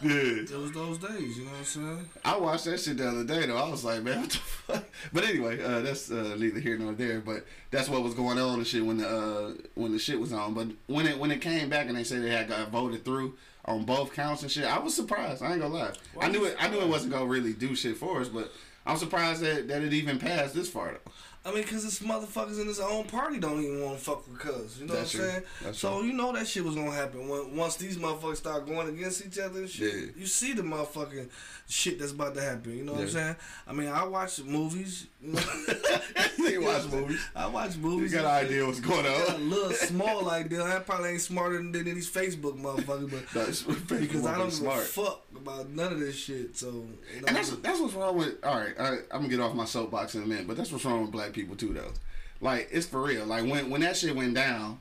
[0.02, 0.10] Yeah.
[0.56, 1.36] it was those days.
[1.36, 2.08] You know what I'm saying?
[2.24, 3.56] I watched that shit the other day though.
[3.56, 4.84] I was like, man, what the fuck?
[5.12, 7.20] But anyway, uh, that's uh, neither here nor there.
[7.20, 10.32] But that's what was going on and shit when the uh, when the shit was
[10.32, 10.54] on.
[10.54, 13.34] But when it when it came back and they said they had got voted through,
[13.68, 14.64] on both counts and shit.
[14.64, 15.42] I was surprised.
[15.42, 15.92] I ain't gonna lie.
[16.20, 16.56] I knew it.
[16.58, 18.52] I knew it wasn't gonna really do shit for us, but
[18.86, 20.92] I'm surprised that, that it even passed this far.
[20.92, 21.12] Though.
[21.48, 24.38] I mean, cause this motherfuckers in his own party don't even want to fuck with
[24.38, 24.78] cuz.
[24.80, 25.30] You know That's what I'm true.
[25.30, 25.42] saying?
[25.62, 28.88] That's so you know that shit was gonna happen when once these motherfuckers start going
[28.88, 29.94] against each other and shit.
[29.94, 30.06] Yeah.
[30.16, 31.30] You see the motherfucking
[31.68, 32.76] shit that's about to happen.
[32.76, 33.36] You know what I'm saying?
[33.66, 35.06] I mean, I watch movies.
[35.22, 35.32] You,
[36.62, 37.20] watch movies.
[37.34, 38.12] I watch You movies.
[38.12, 40.62] got an idea what's going got a little small idea.
[40.62, 44.82] I probably ain't smarter than, these Facebook motherfuckers, but That's because I don't give smart.
[44.82, 46.56] a fuck about none of this shit.
[46.56, 46.72] So, you
[47.20, 48.44] know, And that's that's what's wrong with.
[48.44, 50.84] All right, I, I'm gonna get off my soapbox in a minute, but that's what's
[50.84, 51.92] wrong with black people too, though.
[52.40, 53.24] Like it's for real.
[53.26, 54.80] Like when when that shit went down,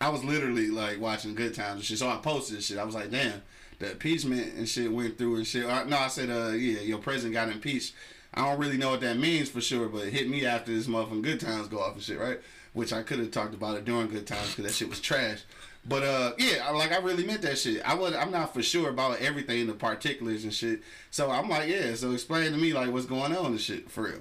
[0.00, 1.98] I was literally like watching Good Times and shit.
[1.98, 2.78] So I posted shit.
[2.78, 3.42] I was like, damn,
[3.78, 5.64] the impeachment and shit went through and shit.
[5.66, 7.94] Uh, no, I said, uh, yeah, your president got impeached.
[8.34, 10.86] I don't really know what that means for sure, but it hit me after this
[10.86, 12.40] motherfucking Good Times go off and shit, right?
[12.72, 15.40] Which I could have talked about it during Good Times because that shit was trash.
[15.84, 17.82] But uh, yeah, I- like I really meant that shit.
[17.84, 20.80] I was I'm not for sure about everything, the particulars and shit.
[21.10, 21.94] So I'm like, yeah.
[21.94, 24.20] So explain to me like what's going on and shit for real.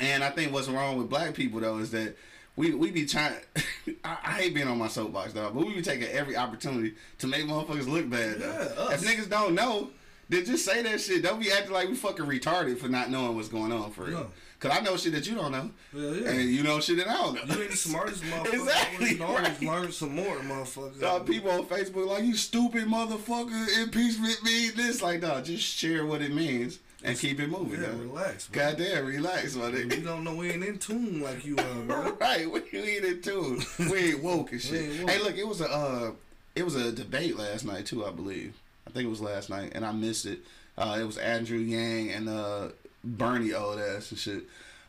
[0.00, 2.16] And I think what's wrong with black people though is that
[2.56, 3.34] we we be trying.
[4.04, 7.26] I, I hate being on my soapbox dog, but we be taking every opportunity to
[7.26, 8.38] make motherfuckers look bad.
[8.40, 9.90] Yeah, if niggas don't know,
[10.28, 11.22] then just say that shit.
[11.22, 14.20] Don't be acting like we fucking retarded for not knowing what's going on for real.
[14.20, 14.26] No.
[14.58, 16.30] Cause I know shit that you don't know, Yeah, yeah.
[16.30, 17.54] and you know shit that I don't know.
[17.54, 18.54] You ain't the smartest motherfucker.
[18.54, 19.60] Exactly, You right.
[19.62, 20.98] learn some more, motherfucker.
[20.98, 23.82] Dog, people on Facebook like you stupid motherfucker.
[23.82, 25.02] Impeachment mean this.
[25.02, 27.80] Like, dog, just share what it means and keep it moving.
[27.80, 28.48] yeah, relax.
[28.48, 28.62] bro.
[28.64, 30.04] Goddamn, relax, my nigga.
[30.04, 32.12] don't know we ain't in tune like you are, bro.
[32.20, 33.62] right, we ain't in tune.
[33.90, 35.00] We ain't woke and shit.
[35.00, 35.10] woke.
[35.10, 36.10] Hey, look, it was a uh,
[36.54, 38.54] it was a debate last night too, I believe.
[38.86, 40.40] I think it was last night, and I missed it.
[40.78, 42.68] Uh, it was Andrew Yang and uh,
[43.04, 44.42] Bernie old ass and shit.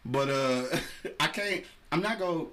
[0.06, 0.64] But uh,
[1.20, 1.64] I can't.
[1.92, 2.46] I'm not gonna.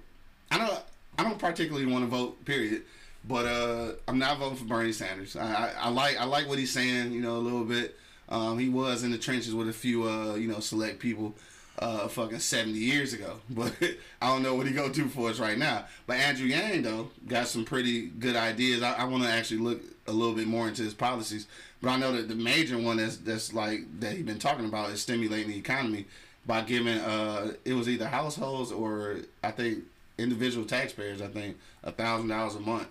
[0.50, 0.81] I don't.
[1.18, 2.44] I don't particularly want to vote.
[2.44, 2.83] Period.
[3.27, 5.35] But uh, I'm not voting for Bernie Sanders.
[5.37, 6.20] I, I, I like.
[6.20, 7.12] I like what he's saying.
[7.12, 7.96] You know, a little bit.
[8.35, 10.09] Um, he was in the trenches with a few.
[10.09, 11.35] Uh, you know, select people.
[11.77, 13.40] Uh, fucking 70 years ago.
[13.51, 13.73] But
[14.23, 15.87] I don't know what he go do for us right now.
[16.07, 18.81] But Andrew Yang though got some pretty good ideas.
[18.81, 21.49] I, I want to actually look a little bit more into his policies.
[21.83, 24.90] But I know that the major one that's that's like that he's been talking about
[24.90, 26.07] is stimulating the economy
[26.47, 29.85] by giving uh it was either households or I think
[30.16, 32.88] individual taxpayers I think a thousand dollars a month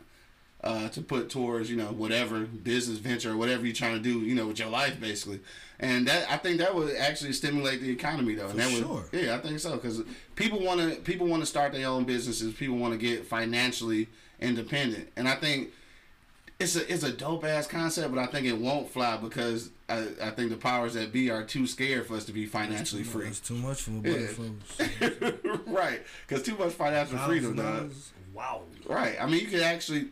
[0.64, 4.20] uh, to put towards you know whatever business venture or whatever you're trying to do
[4.22, 5.40] you know with your life basically
[5.80, 9.06] and that I think that would actually stimulate the economy though and that sure.
[9.12, 10.02] would yeah I think so because
[10.36, 14.08] people want to people want to start their own businesses people want to get financially
[14.40, 15.72] independent and I think
[16.60, 20.08] it's a it's a dope ass concept, but I think it won't fly because I,
[20.22, 23.28] I think the powers that be are too scared for us to be financially free.
[23.28, 24.28] It's too much for Yeah.
[24.28, 25.60] folks.
[25.68, 27.92] right, because too much financial freedom, dog.
[28.34, 28.64] Wow.
[28.86, 29.16] Right.
[29.22, 30.08] I mean, you could actually.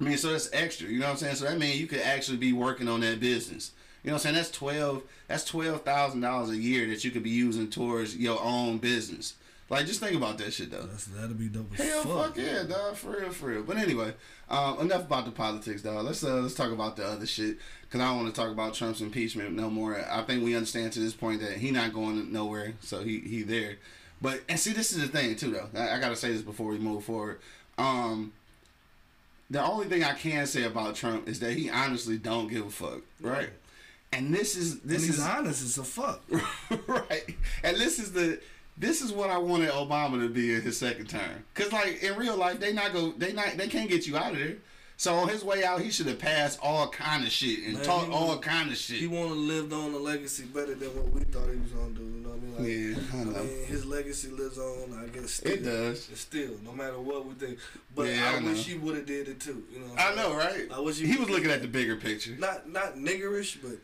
[0.00, 0.88] I mean, so that's extra.
[0.88, 1.36] You know what I'm saying?
[1.36, 3.72] So that means you could actually be working on that business.
[4.02, 4.34] You know what I'm saying?
[4.36, 5.02] That's twelve.
[5.28, 9.34] That's twelve thousand dollars a year that you could be using towards your own business.
[9.68, 10.82] Like, just think about that shit though.
[10.82, 12.34] That's, that'd be dope Hell, fuck.
[12.34, 13.62] fuck yeah, dog, for real, for real.
[13.62, 14.14] But anyway,
[14.48, 16.04] um, enough about the politics, dog.
[16.04, 17.58] Let's uh, let's talk about the other shit,
[17.88, 20.04] cause I don't want to talk about Trump's impeachment no more.
[20.10, 23.42] I think we understand to this point that he not going nowhere, so he he
[23.42, 23.76] there.
[24.20, 25.68] But and see, this is the thing too, though.
[25.78, 27.38] I, I gotta say this before we move forward.
[27.78, 28.32] Um,
[29.50, 32.70] the only thing I can say about Trump is that he honestly don't give a
[32.70, 33.50] fuck, right?
[34.12, 36.22] And this is this he's is honest as a fuck.
[36.86, 37.36] right.
[37.64, 38.40] And this is the
[38.76, 41.44] this is what I wanted Obama to be in his second term.
[41.54, 44.32] Cause like in real life, they not go they not they can't get you out
[44.32, 44.56] of there.
[45.00, 47.84] So on his way out, he should have passed all kind of shit and Man,
[47.84, 48.98] he all kind of shit.
[48.98, 51.92] He want to live on a legacy better than what we thought he was gonna
[51.92, 52.02] do.
[52.02, 52.92] You know what I mean?
[52.92, 53.44] Like, Yeah, I know.
[53.44, 55.02] mean, his legacy lives on.
[55.02, 55.52] I guess still.
[55.52, 56.04] It does.
[56.16, 57.58] Still, no matter what we think.
[57.96, 59.64] But Yeah, I, I wish he would have did it too.
[59.72, 59.94] You know.
[59.96, 60.68] I know, right?
[60.70, 63.78] I wish he, he was looking at the bigger picture, not not niggerish, but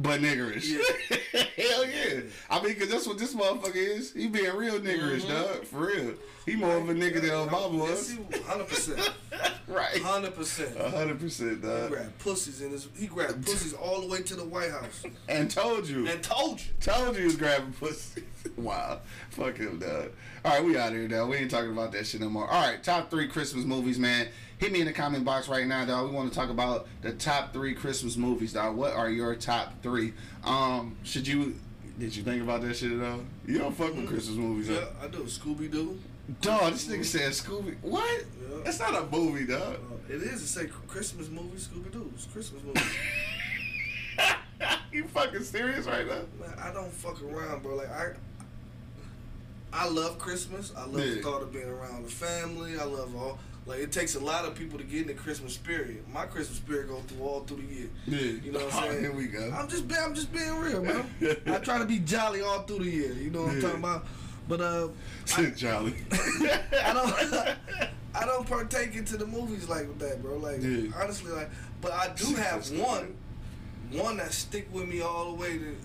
[0.00, 0.66] but niggerish.
[0.66, 1.40] Yeah.
[1.56, 2.20] Hell yeah!
[2.48, 4.12] I mean, cause that's what this motherfucker is.
[4.12, 5.28] He being real niggerish, mm-hmm.
[5.28, 5.64] dog.
[5.64, 6.14] For real.
[6.46, 8.16] He more of a nigga than Obama was.
[8.46, 9.10] Hundred percent.
[9.68, 10.02] Right.
[10.02, 10.76] Hundred percent.
[10.76, 11.82] Hundred percent, dog.
[11.82, 12.88] He grabbed pussies in his.
[12.98, 16.08] He grabbed pussies all the way to the White House And told you.
[16.08, 16.66] and told you.
[16.80, 18.24] Told you he was grabbing pussies.
[18.56, 18.98] wow.
[19.30, 20.10] Fuck him, dog.
[20.42, 21.26] All right, we out here, though.
[21.26, 22.48] We ain't talking about that shit no more.
[22.48, 24.28] All right, top three Christmas movies, man.
[24.56, 26.08] Hit me in the comment box right now, dog.
[26.08, 28.76] We want to talk about the top three Christmas movies, dog.
[28.76, 30.14] What are your top three?
[30.44, 31.56] Um, should you?
[31.98, 33.20] Did you think about that shit at all?
[33.46, 35.04] You don't fuck with Christmas movies, Yeah, huh?
[35.04, 35.18] I do.
[35.24, 35.98] Scooby Doo.
[36.40, 37.76] Dog, this nigga said Scooby.
[37.82, 38.24] What?
[38.40, 38.56] Yeah.
[38.64, 39.74] That's not a movie, dog.
[39.74, 40.42] Uh, it is.
[40.42, 41.58] It say Christmas movie.
[41.58, 42.10] Scooby Doo.
[42.14, 42.80] It's Christmas movie.
[44.92, 46.20] you fucking serious right now?
[46.40, 47.76] Man, I don't fuck around, bro.
[47.76, 48.12] Like I,
[49.72, 50.72] I love Christmas.
[50.76, 52.78] I love the thought of being around the family.
[52.78, 53.38] I love all.
[53.66, 56.02] Like it takes a lot of people to get in the Christmas spirit.
[56.12, 57.88] My Christmas spirit goes through all through the year.
[58.06, 58.18] Yeah.
[58.42, 59.00] You know what Oh, I'm saying?
[59.00, 59.52] here we go.
[59.54, 61.04] I'm just being, I'm just being real, man.
[61.46, 63.12] I try to be jolly all through the year.
[63.12, 64.06] You know what I'm talking about?
[64.48, 64.88] But uh,
[65.26, 65.94] Shit, Jolly.
[66.12, 67.56] I don't
[68.12, 70.38] I don't partake into the movies like that, bro.
[70.38, 70.90] Like Yeah.
[71.00, 73.14] honestly, like, but I do have one,
[73.92, 75.76] one that stick with me all the way to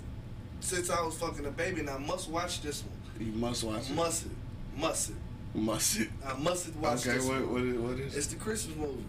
[0.62, 2.94] since I was fucking a baby, and I must watch this one.
[3.19, 3.95] You must watch it.
[3.95, 4.32] Must it,
[4.78, 5.15] must it.
[5.54, 6.10] Must it.
[6.25, 7.10] I must watch it.
[7.10, 7.54] Okay, this what, one.
[7.54, 9.04] what, is, what is It's the Christmas movie.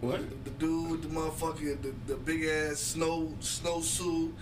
[0.00, 0.44] What?
[0.44, 4.34] The, the dude with the motherfucking the, the big ass snow snow suit,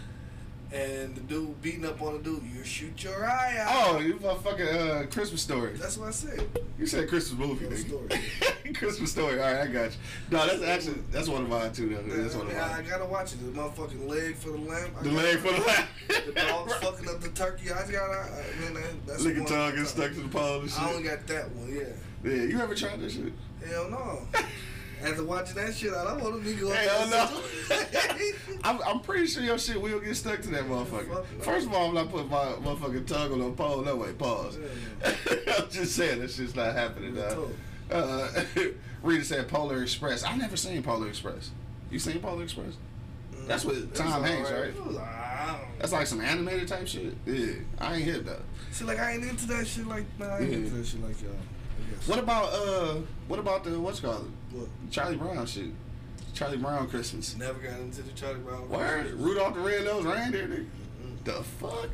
[0.74, 2.42] and the dude beating up on the dude.
[2.42, 3.68] You shoot your eye out.
[3.72, 5.74] Oh, you motherfucking uh, Christmas story.
[5.74, 6.48] That's what I said.
[6.78, 8.72] You said Christmas movie, Christmas story.
[8.74, 9.40] Christmas story.
[9.40, 9.96] All right, I got you.
[10.32, 11.88] No, that's actually that's one of mine too.
[11.90, 12.16] Though.
[12.22, 13.40] That's one of I, I gotta watch it.
[13.54, 14.90] The motherfucking leg for the lamb.
[14.98, 15.87] I The leg for the lamb.
[16.08, 17.70] The dog's fucking up the turkey.
[17.70, 18.28] I gotta.
[18.68, 21.08] I, man, that's Lick one- a tongue and stuck to the pole and I only
[21.08, 21.72] got that one.
[21.72, 21.82] Yeah.
[22.24, 23.32] Yeah, you ever tried that shit?
[23.64, 24.22] Hell no.
[25.04, 26.74] After watching that shit, I don't want to be going.
[26.74, 27.30] Hell no.
[27.70, 28.30] no.
[28.64, 31.24] I'm, I'm pretty sure your shit will get stuck to that motherfucker.
[31.40, 33.82] First of all, I'm not putting my motherfucking tongue on a pole.
[33.82, 34.58] No way, pause.
[35.04, 37.18] I'm just saying that shit's not happening.
[37.90, 38.44] Uh,
[39.02, 40.24] Rita said Polar Express.
[40.24, 41.50] I never seen Polar Express.
[41.90, 42.74] You seen Polar Express?
[43.46, 44.68] That's with It Tom Hanks, right?
[44.68, 45.68] It was, I don't know.
[45.78, 47.14] That's like some animated type shit.
[47.26, 48.40] Yeah, I ain't hip though.
[48.70, 49.86] See, like I ain't into that shit.
[49.86, 50.56] Like man, I ain't Yeah.
[50.56, 51.32] into that shit like y'all.
[51.90, 52.08] Guess.
[52.08, 52.94] What about uh?
[53.28, 54.68] What about the what's called What?
[54.90, 55.66] Charlie Brown shit?
[56.34, 57.36] Charlie Brown Christmas.
[57.36, 58.68] Never got into the Charlie Brown.
[58.68, 60.66] Word, Rudolph the Red-Nosed Reindeer, nigga.
[61.24, 61.88] The fuck?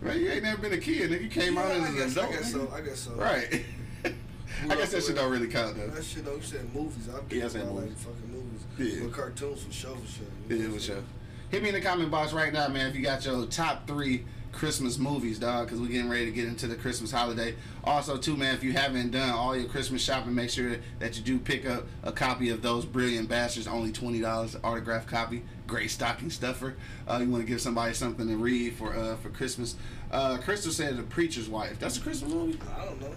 [0.00, 1.22] Man, you ain't never been a kid, nigga.
[1.22, 2.28] You came Yeah, out as I an guess, adult.
[2.28, 2.68] I guess nigga.
[2.70, 2.72] so.
[2.74, 3.10] I guess so.
[3.12, 3.64] Right.
[4.70, 5.86] I guess that shit don't really count though.
[5.88, 7.08] That shit though, you said movies.
[7.08, 8.64] I'm Yeah, I said about like fucking movies.
[8.78, 9.04] Yeah.
[9.06, 10.26] But cartoons for sure, for sure.
[10.58, 11.02] Yeah, for sure.
[11.50, 14.24] Hit me in the comment box right now, man, if you got your top three
[14.58, 17.54] Christmas movies, dog, because we're getting ready to get into the Christmas holiday.
[17.84, 21.22] Also, too, man, if you haven't done all your Christmas shopping, make sure that you
[21.22, 25.44] do pick up a copy of those Brilliant Bastards, only $20 autograph copy.
[25.68, 26.74] Great stocking stuffer.
[27.06, 29.76] Uh, you want to give somebody something to read for uh, for Christmas.
[30.10, 31.78] Uh, Crystal said The Preacher's Wife.
[31.78, 32.58] That's a Christmas movie?
[32.76, 33.12] I don't know.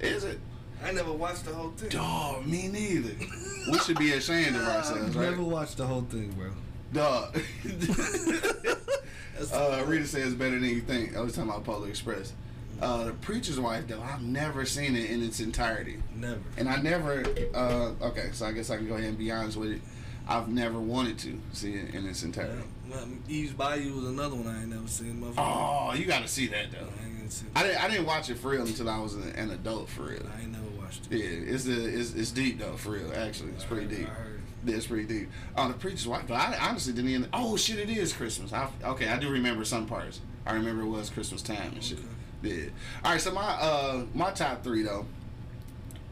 [0.00, 0.40] Is it?
[0.82, 1.90] I never watched the whole thing.
[1.90, 3.14] Dog, me neither.
[3.70, 5.30] we should be ashamed of ourselves, right?
[5.30, 6.50] Never watched the whole thing, bro.
[6.92, 7.40] Dog.
[9.52, 11.16] Uh, Rita says better than you think.
[11.16, 12.32] I was talking about Polar Express.
[12.80, 15.96] Uh, the Preacher's Wife, though, I've never seen it in its entirety.
[16.14, 16.40] never.
[16.58, 19.56] And I never, uh, okay, so I guess I can go ahead and be honest
[19.56, 19.80] with it.
[20.28, 22.62] I've never wanted to see it in its entirety.
[22.92, 25.20] Um, Eve's Bayou was another one I ain't never seen.
[25.22, 25.34] Motherfucker.
[25.38, 26.88] Oh, you gotta see that, though.
[27.00, 27.48] I ain't seen.
[27.54, 30.02] I didn't, I didn't watch it for real until I was an, an adult, for
[30.02, 30.22] real.
[30.36, 31.18] I ain't never watched it.
[31.18, 33.50] Yeah, it's, a, it's, it's deep, though, for real, actually.
[33.50, 34.08] It's pretty deep.
[34.08, 34.32] I heard.
[34.34, 34.35] Yeah,
[34.68, 35.30] it's pretty deep.
[35.56, 36.24] Oh, the preacher's wife.
[36.28, 37.28] But I honestly didn't even.
[37.32, 37.78] Oh shit!
[37.78, 38.52] It is Christmas.
[38.52, 40.20] I, okay, I do remember some parts.
[40.44, 41.98] I remember it was Christmas time and shit.
[42.42, 42.66] Yeah.
[43.04, 43.20] All right.
[43.20, 45.06] So my uh my top three though.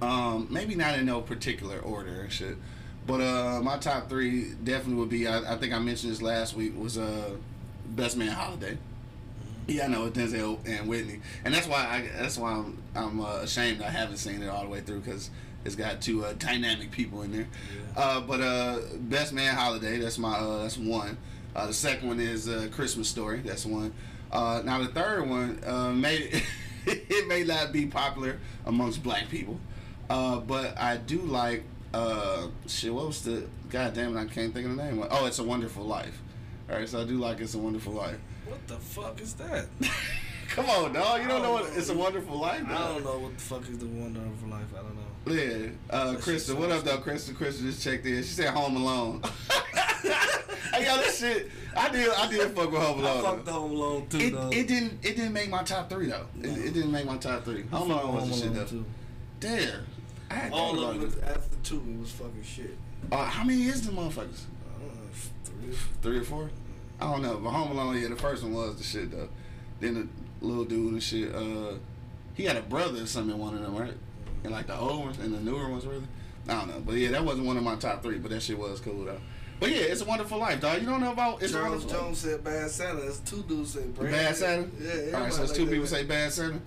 [0.02, 2.56] Um, maybe not in no particular order and shit,
[3.06, 5.26] but uh my top three definitely would be.
[5.26, 7.30] I, I think I mentioned this last week was uh
[7.86, 8.78] Best Man Holiday.
[9.66, 13.36] Yeah, I know Denzel and Whitney, and that's why I that's why I'm I'm uh,
[13.36, 15.30] ashamed I haven't seen it all the way through because
[15.64, 17.48] it's got two uh, dynamic people in there.
[17.96, 21.16] Uh, but uh, Best Man Holiday, that's my uh, that's one.
[21.54, 23.92] Uh, the second one is uh, Christmas Story, that's one.
[24.32, 26.42] Uh, now the third one uh, may
[26.86, 29.58] it may not be popular amongst black people,
[30.10, 32.92] uh, but I do like uh, shit.
[32.92, 34.20] What was the God damn it?
[34.20, 35.04] I can't think of the name.
[35.10, 36.20] Oh, It's a Wonderful Life.
[36.68, 38.18] All right, so I do like It's a Wonderful Life.
[38.46, 39.66] What the fuck is that?
[40.48, 41.22] Come on, dog.
[41.22, 41.94] You don't know what I don't It's a.
[41.96, 42.64] Wonderful Life.
[42.68, 44.66] I don't know what the fuck is the Wonderful Life.
[44.72, 45.02] I don't know.
[45.26, 46.56] Yeah, uh, Crystal.
[46.56, 46.98] What up, though?
[46.98, 48.16] Crystal, Crystal just checked in.
[48.16, 49.22] She said Home Alone.
[50.72, 51.50] hey, yo, this shit.
[51.76, 53.22] I did, I did fuck with Home I Alone.
[53.24, 53.52] fucked though.
[53.52, 54.48] Home Alone too, It, though.
[54.50, 56.26] it didn't, it didn't make my top three though.
[56.40, 56.50] It, No.
[56.52, 57.62] it didn't make my top three.
[57.72, 58.64] Home Alone was the shit though.
[58.66, 58.84] too.
[59.40, 59.86] Damn.
[60.30, 61.22] I had All of it.
[61.24, 62.76] after two, it was fucking shit.
[63.10, 64.42] Uh, how many is the motherfuckers?
[64.78, 64.90] I know,
[65.44, 65.74] three.
[66.02, 66.50] Three or four?
[67.00, 67.38] I don't know.
[67.38, 69.28] But Home Alone, yeah, the first one was the shit though.
[69.80, 69.94] Then
[70.40, 71.34] the little dude and shit.
[71.34, 71.74] Uh,
[72.34, 73.94] he had a brother or something in one of them, right?
[74.44, 76.04] And like the old ones and the newer ones, really.
[76.48, 78.18] I don't know, but yeah, that wasn't one of my top three.
[78.18, 79.20] But that shit was cool though.
[79.60, 80.80] But yeah, it's a wonderful life, dog.
[80.82, 83.00] You don't know about it's Charles wonderful Jones said Bad Santa.
[83.00, 83.94] There's two dudes say Life?
[83.94, 84.20] Brandon.
[84.24, 84.68] Bad Santa.
[84.78, 85.70] Yeah, yeah All right, so it's like two that.
[85.70, 86.60] people say Bad Santa.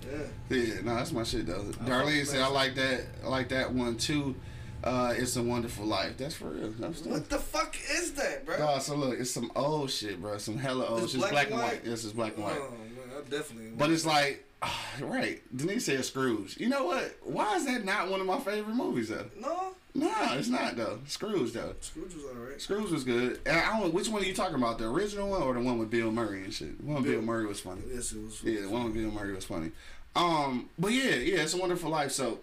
[0.50, 0.56] Yeah.
[0.56, 1.62] Yeah, no, that's my shit though.
[1.62, 3.02] fuck Darlene said I like that.
[3.24, 4.34] I like that one too.
[4.82, 6.16] Uh, it's a wonderful life.
[6.16, 6.70] That's for real.
[6.78, 8.56] That's What the fuck is that, bro?
[8.58, 10.38] Dog, so look, it's some old shit, bro.
[10.38, 11.20] Some hella old It's shit.
[11.20, 11.72] It's black black and white.
[11.74, 11.82] white?
[11.84, 12.56] Yes, it's black and white.
[12.58, 13.72] Oh man, I definitely.
[13.76, 14.44] But it's like,
[15.00, 15.40] right.
[15.56, 16.56] Denise said Scrooge.
[16.58, 17.16] You know what?
[17.22, 19.26] Why is that not one of my favorite movies though?
[19.40, 19.72] no.
[19.94, 21.00] Nah, it's not though.
[21.06, 21.74] Scrooge though.
[21.80, 22.60] Scrooge was alright.
[22.60, 23.40] Scrooge was good.
[23.46, 25.78] And I don't which one are you talking about, the original one or the one
[25.78, 26.78] with Bill Murray and shit.
[26.78, 27.80] The one with Bill, Bill- Murray was funny.
[27.92, 28.40] Yes, it was.
[28.44, 29.72] Yeah, the one with Bill Murray was funny.
[30.14, 32.12] Um, but yeah, yeah, it's a wonderful life.
[32.12, 32.38] So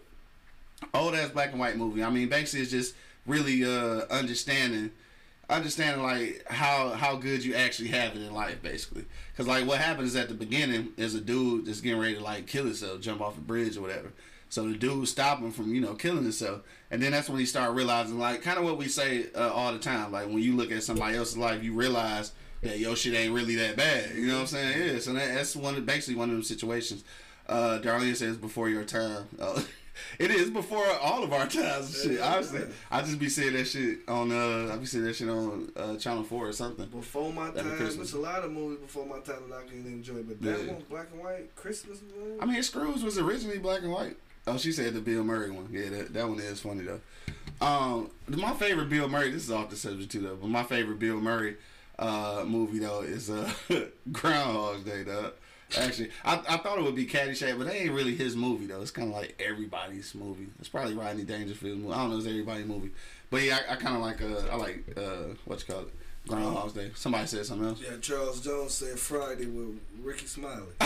[0.93, 2.03] old ass black and white movie.
[2.03, 4.91] I mean, basically, it's just really uh understanding,
[5.49, 9.05] understanding like how how good you actually have it in life, basically.
[9.31, 12.23] Because like what happens is at the beginning is a dude that's getting ready to
[12.23, 14.11] like kill himself, jump off a bridge or whatever.
[14.49, 17.45] So the dude stop him from you know killing himself, and then that's when he
[17.45, 20.11] start realizing like kind of what we say uh, all the time.
[20.11, 22.31] Like when you look at somebody else's life, you realize
[22.61, 24.15] that your shit ain't really that bad.
[24.15, 24.93] You know what I'm saying?
[24.93, 24.99] Yeah.
[24.99, 27.03] So that, that's one basically one of them situations.
[27.47, 29.27] Uh, Darlene says before your time.
[29.39, 29.61] Uh,
[30.19, 32.03] it is before all of our times.
[32.03, 34.31] and Shit, honestly, I just be seeing that shit on.
[34.31, 36.85] Uh, I be seeing that shit on uh, Channel Four or something.
[36.87, 38.11] Before my time, Christmas.
[38.11, 40.73] there's a lot of movies before my time that I can enjoy, but that Yeah.
[40.73, 42.39] one, black and white, Christmas movie.
[42.41, 44.17] I mean, Scrooge was originally black and white.
[44.47, 45.67] Oh, she said the Bill Murray one.
[45.71, 47.01] Yeah, that, that one is funny though.
[47.65, 49.31] Um, my favorite Bill Murray.
[49.31, 51.55] This is off the subject too though, but my favorite Bill Murray
[51.97, 53.49] uh movie though is uh
[54.11, 55.31] Groundhog's Day though.
[55.77, 58.81] Actually, I, I thought it would be Caddyshack, but that ain't really his movie though.
[58.81, 60.47] It's kind of like everybody's movie.
[60.59, 61.93] It's probably Rodney Dangerfield's movie.
[61.93, 62.17] I don't know.
[62.17, 62.91] It's everybody's movie,
[63.29, 65.93] but yeah, I, I kind of like uh I like uh what you call it
[66.27, 66.91] Groundhog's Day.
[66.95, 67.81] Somebody said something else.
[67.81, 70.73] yeah, Charles Jones said Friday with Rickey Smiley.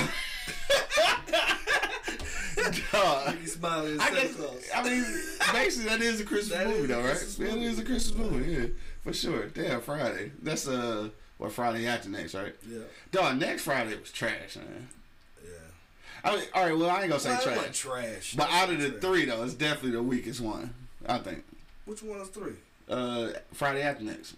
[2.58, 4.36] Rickey Smiley is I guess.
[4.76, 5.04] I mean,
[5.54, 7.16] basically, that is a Christmas That movie, though, right?
[7.16, 7.66] Christmas Yeah, it movie.
[7.68, 8.66] is a Christmas movie, yeah,
[9.02, 9.46] for sure.
[9.48, 10.32] Damn, Friday.
[10.42, 12.54] That's uh, what Friday after next, right?
[12.70, 12.80] Yeah,
[13.12, 14.88] Dog, next Friday was trash, man.
[15.44, 15.50] yeah.
[16.24, 18.34] I mean, all right, well, I ain't gonna say Well, trash, trash.
[18.36, 19.02] but out of the trash.
[19.02, 20.74] three, though, it's definitely the weakest one.
[21.08, 21.44] I think.
[21.86, 22.54] which one is three?
[22.88, 24.36] Uh, Friday after next.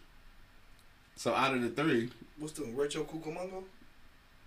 [1.15, 3.63] So out of the three, What's the Rancho Cucamonga?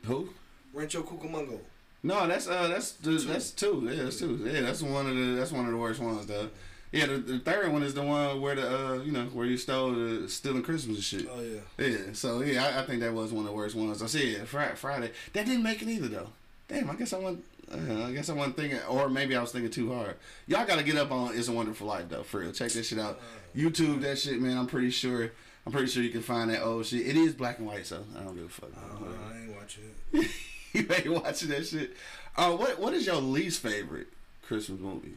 [0.05, 0.31] who?
[0.73, 1.59] Rancho Cucamonga.
[2.03, 3.89] No, that's uh, that's the, that's two.
[3.91, 4.37] Yeah, that's two.
[4.45, 6.51] Yeah, that's one of the that's one of the worst ones, though.
[6.95, 9.57] Yeah, the, the third one is the one where the uh, you know, where you
[9.57, 11.29] stole the stealing Christmas and shit.
[11.29, 11.87] Oh yeah.
[11.87, 14.01] Yeah, so yeah, I, I think that was one of the worst ones.
[14.01, 15.11] I said yeah, Friday, Friday.
[15.33, 16.29] That didn't make it either though.
[16.69, 17.45] Damn, I guess I wasn't.
[17.73, 20.15] Uh, I guess I wasn't thinking, or maybe I was thinking too hard.
[20.47, 22.53] Y'all got to get up on "It's a Wonderful Life" though, for real.
[22.53, 23.21] Check that shit out.
[23.57, 24.57] YouTube that shit, man.
[24.57, 25.33] I'm pretty sure.
[25.67, 27.07] I'm pretty sure you can find that old shit.
[27.07, 28.71] It is black and white, so I don't give a fuck.
[28.77, 30.31] Uh, I ain't watching it.
[30.73, 31.97] you ain't watching that shit.
[32.37, 34.09] Uh, what What is your least favorite
[34.43, 35.15] Christmas movie?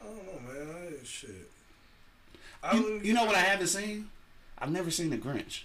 [0.00, 0.75] I don't know, man.
[1.06, 1.30] Shit.
[2.72, 4.10] You, you know what I haven't seen?
[4.58, 5.62] I've never seen The Grinch.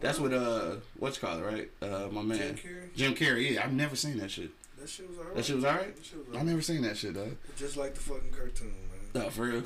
[0.00, 1.70] That's what uh, what's called right?
[1.80, 2.94] Uh, my man Jim Carrey.
[2.96, 3.50] Jim Carrey.
[3.52, 4.50] Yeah, I've never seen that shit.
[4.78, 5.36] That shit was alright.
[5.36, 5.96] That shit was alright.
[6.28, 7.30] Was I never seen that shit though.
[7.56, 8.74] Just like the fucking cartoon,
[9.14, 9.22] man.
[9.22, 9.62] No, for real.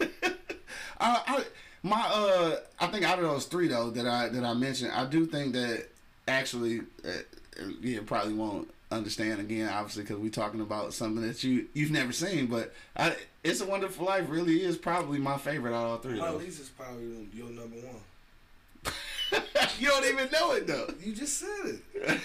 [1.00, 1.44] I, I,
[1.82, 5.04] my uh, I think out of those three though that I that I mentioned, I
[5.04, 5.86] do think that
[6.26, 11.66] actually, uh, yeah, probably won't understand again, obviously, because we're talking about something that you
[11.74, 12.46] you've never seen.
[12.46, 16.18] But I, it's a Wonderful Life really is probably my favorite out of all three.
[16.18, 16.36] My Though.
[16.38, 17.96] least is probably your number one.
[19.78, 20.92] you don't even know it though.
[21.02, 22.20] You just said it.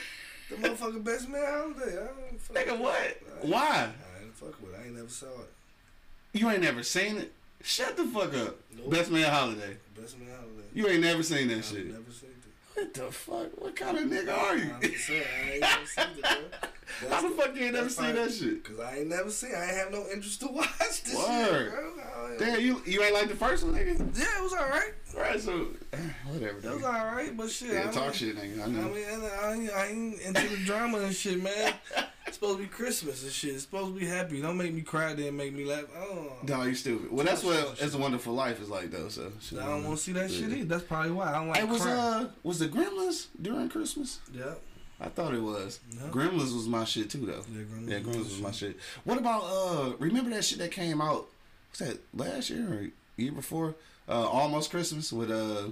[0.49, 2.01] The motherfucking best man holiday.
[2.01, 2.93] I don't fuck Nigga, what?
[2.95, 3.89] I- Why?
[4.19, 4.79] I ain't fuck with it.
[4.81, 5.51] I ain't never saw it.
[6.33, 7.31] You ain't never seen it?
[7.63, 8.57] Shut the fuck up.
[8.77, 8.91] Nope.
[8.91, 9.77] Best Man Holiday.
[9.99, 10.67] Best man holiday.
[10.73, 11.87] You ain't never seen that I've shit.
[11.87, 12.29] never seen.
[12.75, 13.61] What the fuck?
[13.61, 14.71] What kind of nigga are you?
[14.73, 17.09] I'm saying, I ain't never seen it, bro.
[17.09, 18.63] How the fuck you ain't never seen that shit?
[18.63, 19.51] Cause I ain't never seen.
[19.55, 21.71] I ain't have no interest to watch this Word.
[21.71, 22.35] shit, bro.
[22.37, 23.97] Damn, you you ain't like the first one, nigga.
[24.17, 24.93] Yeah, it was alright.
[25.17, 25.67] Right, so
[26.27, 26.57] whatever.
[26.59, 27.71] It was alright, but shit.
[27.71, 28.59] I Yeah, don't- talk shit, nigga.
[28.61, 28.85] I I mean,
[29.41, 31.73] I ain't, I ain't into the drama and shit, man.
[32.35, 33.53] It's supposed to be Christmas and shit.
[33.53, 34.41] It's supposed to be happy.
[34.41, 35.85] Don't make me cry, then make me laugh.
[35.97, 37.09] Oh, No, you stupid.
[37.09, 39.07] Well, that's what It's a Wonderful Life is like, though.
[39.07, 40.65] So I don't want to see that shit either.
[40.65, 41.91] That's probably why I don't like It was cry.
[41.93, 44.19] uh was the Gremlins during Christmas?
[44.33, 44.55] yeah.
[44.99, 45.79] I thought it was.
[45.97, 46.07] No.
[46.07, 47.43] Gremlins was my shit too, though.
[47.53, 48.77] Yeah, Gremlins Yeah, was Gremlins my was my shit.
[49.05, 49.93] What about uh?
[49.99, 51.27] Remember that shit that came out?
[51.71, 53.75] Was that last year or year before?
[54.09, 55.67] Uh, almost Christmas with uh,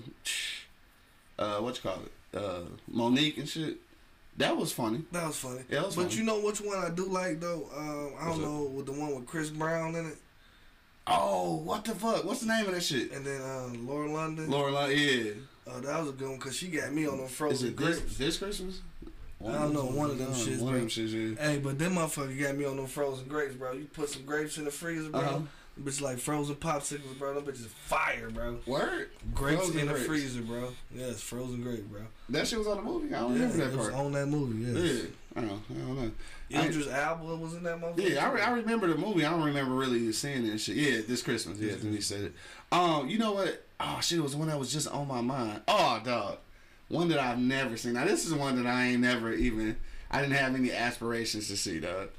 [1.40, 2.38] uh, what you call it?
[2.38, 3.78] Uh, Mo'Nique and shit.
[4.38, 5.04] That was funny.
[5.12, 5.60] That was funny.
[5.70, 6.16] Yeah, that was but funny.
[6.16, 7.70] you know which one I do like though?
[7.76, 10.18] Um, I What's don't know with the one with Chris Brown in it,
[11.06, 12.24] Oh, what the fuck?
[12.24, 13.12] What's the name of that shit?
[13.12, 14.50] and then uh, Laura London.
[14.50, 15.32] Laura, Lon- yeah.
[15.68, 17.78] Oh, that was a good one because she got me on them Is frozen it
[17.78, 18.18] this, grapes.
[18.18, 18.82] this Christmas?
[19.46, 21.42] I don't know, one of them Uh, shits, One of them shits, yeah.
[21.50, 23.74] Hey, but them motherfucker got me on them frozen grapes, bro.
[23.74, 25.20] You put some grapes in the freezer, bro.
[25.20, 25.40] Uh-huh.
[25.82, 27.34] Bitch like frozen popsicles, bro.
[27.34, 28.60] That bitch is fire, bro.
[28.68, 29.10] Word?
[29.34, 30.06] Grapes Frozen in the grapes.
[30.08, 30.72] freezer, bro.
[30.94, 32.02] Yeah, it's frozen grape, bro.
[32.30, 33.14] That shit was on the movie.
[33.14, 34.00] I don't Yeah, remember that it was part.
[34.06, 34.72] on that movie.
[34.72, 34.94] Yes.
[34.94, 35.10] Yeah.
[35.36, 35.62] I don't know.
[35.72, 36.12] I don't know.
[36.64, 38.04] Idris Elba was in that movie.
[38.04, 39.26] Yeah, I, re- I remember the movie.
[39.26, 40.76] I don't remember really seeing and shit.
[40.76, 41.58] Yeah, this Christmas.
[41.58, 42.34] Yeah, when he said it.
[42.72, 43.66] Um, you know what?
[43.80, 45.62] Oh shit, it was one that was just on my mind.
[45.68, 46.38] Oh dog,
[46.88, 47.94] one that I've never seen.
[47.94, 49.76] Now this is one that I ain't never even.
[50.12, 52.10] I didn't have any aspirations to see, dog.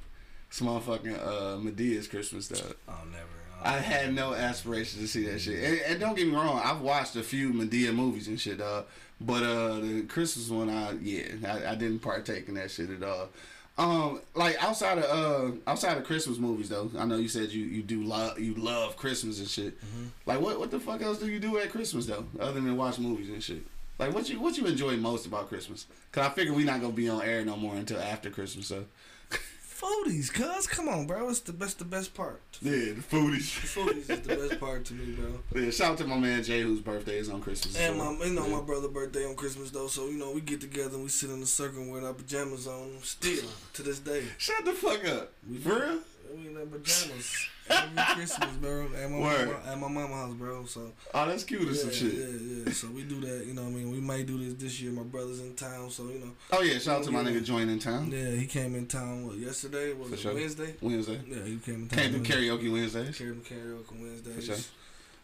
[0.49, 2.75] It's motherfucking uh, Madea's Christmas, dog.
[2.89, 3.29] Oh, never.
[3.63, 5.63] I had no aspirations to see that shit.
[5.63, 8.87] And, and don't get me wrong, I've watched a few Madea movies and shit, dog.
[9.21, 13.03] But uh, the Christmas one, I yeah, I, I didn't partake in that shit at
[13.03, 13.29] all.
[13.77, 17.65] Um, like outside of uh outside of Christmas movies though, I know you said you
[17.65, 19.81] you do love you love Christmas and shit.
[19.81, 20.05] Mm-hmm.
[20.27, 23.01] Like what what the fuck else do you do at Christmas though, other than watch
[23.01, 23.67] movies and shit?
[23.99, 25.87] Like what you what you enjoy most about Christmas?
[26.13, 28.69] Cause I figure we not gonna be on air no more until after Christmas.
[28.69, 28.85] So
[29.81, 31.29] Foodies, cuz come on, bro.
[31.29, 32.41] It's the best, the best part.
[32.63, 33.51] yeah, the foodies.
[33.75, 35.41] Foodies is the best part to me, bro.
[35.63, 37.77] Yeah, shout out to my man Jay whose birthday is on Christmas.
[37.77, 38.57] And as my, you know, Yeah.
[38.57, 41.31] my brother' birthday on Christmas though, so you know we get together and we sit
[41.31, 42.99] in the circle with our pajamas on.
[43.03, 43.45] Still
[43.75, 45.33] to this day, Shut the fuck up.
[45.51, 45.99] We For real?
[46.35, 48.87] we in our pajamas every Christmas, bro.
[48.97, 50.65] At my mama, at my mama house, bro.
[50.67, 52.13] So Oh, that's cute or yeah, some shit.
[52.15, 52.73] yeah, yeah.
[52.73, 53.47] So we do that.
[53.47, 54.93] You know, what I mean, we might do this this year.
[54.93, 56.31] My brother's in town, so you know.
[56.53, 58.11] Oh yeah, shout out to my nigga Join in town.
[58.11, 59.27] Yeah, he came in town.
[59.27, 59.93] What yesterday?
[59.93, 60.35] Was For it sure.
[60.35, 60.75] Wednesday?
[60.81, 61.21] Wednesday.
[61.27, 61.99] Yeah, he came in town.
[61.99, 63.19] Can't do karaoke Wednesdays.
[63.19, 64.35] Karaoke, karaoke Wednesdays.
[64.37, 64.57] For sure.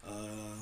[0.07, 0.55] Uh,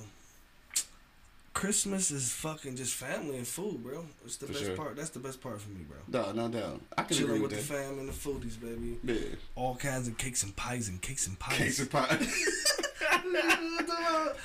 [1.53, 4.05] Christmas is fucking just family and food, bro.
[4.23, 4.75] It's the For best sure.
[4.75, 4.95] part.
[4.95, 5.97] That's the best part for me, bro.
[6.07, 6.81] No, no doubt.
[6.97, 8.97] I can agree Chilling with with the fam and the foodies, baby.
[9.03, 9.35] Yeah.
[9.55, 11.57] All kinds of cakes and pies and cakes and pies.
[11.57, 12.05] Cakes and pie.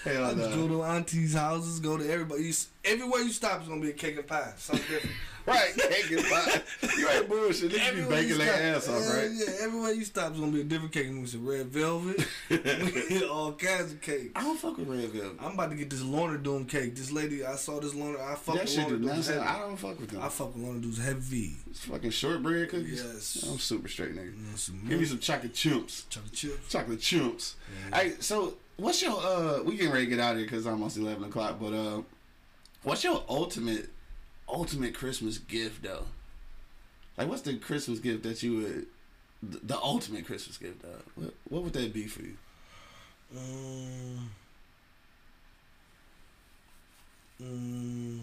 [0.05, 0.57] Hell I just no.
[0.57, 2.53] go to aunties' houses, go to everybody.
[2.85, 4.53] Everywhere you stop is gonna be a cake and pie.
[4.57, 5.17] Something different.
[5.47, 6.63] Right, cake and pie.
[6.97, 7.71] You ain't bullshit.
[7.73, 9.31] Niggas be baking their stop- ass off, yeah, right?
[9.31, 11.09] Yeah, everywhere you stop is gonna be a different cake.
[11.11, 12.27] We some red velvet,
[13.31, 14.33] all kinds of cake.
[14.35, 15.37] I don't fuck with red velvet.
[15.41, 16.97] I'm about to get this Lorna Doone cake.
[16.97, 18.23] This lady, I saw this Lorna.
[18.23, 19.41] I fuck That with Lorna Doone's heavy.
[19.41, 20.23] I don't fuck with them.
[20.23, 21.57] I fuck with Lorna Doone's heavy.
[21.69, 23.05] It's fucking shortbread cookies.
[23.05, 23.47] Yes.
[23.47, 24.57] I'm super straight, nigga.
[24.57, 26.09] Some Give me some chocolate chimps.
[26.09, 26.73] chocolate chips.
[26.73, 27.55] Chocolate chimps.
[27.93, 29.63] Hey, so what's your uh?
[29.63, 31.59] We getting ready to get out of here because it's almost eleven o'clock.
[31.61, 32.03] But uh,
[32.83, 33.91] what's your ultimate,
[34.49, 36.07] ultimate Christmas gift though?
[37.17, 38.87] Like, what's the Christmas gift that you would,
[39.43, 41.03] the, the ultimate Christmas gift though?
[41.15, 42.37] What, what would that be for you?
[43.35, 44.19] Mm.
[47.43, 48.21] Mm.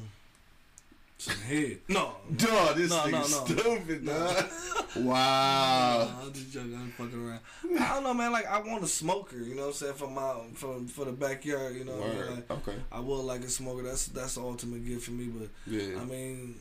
[1.21, 1.77] Some head.
[1.87, 2.13] No.
[2.35, 3.25] Dog, this No, nigga no, no.
[3.45, 4.13] stupid, No.
[4.13, 4.45] dog.
[4.95, 6.09] wow.
[6.15, 6.73] Nah, I'm just joking.
[6.73, 7.39] I'm fucking around.
[7.79, 8.31] I don't know, man.
[8.31, 9.37] Like I want a smoker.
[9.37, 11.75] You know what I'm saying for my for for the backyard.
[11.75, 12.17] You know, what I mean?
[12.17, 12.29] Word.
[12.31, 12.75] like, Okay.
[12.91, 13.83] I would like a smoker.
[13.83, 15.25] That's that's the ultimate gift for me.
[15.25, 15.99] But Yeah.
[16.01, 16.55] I mean,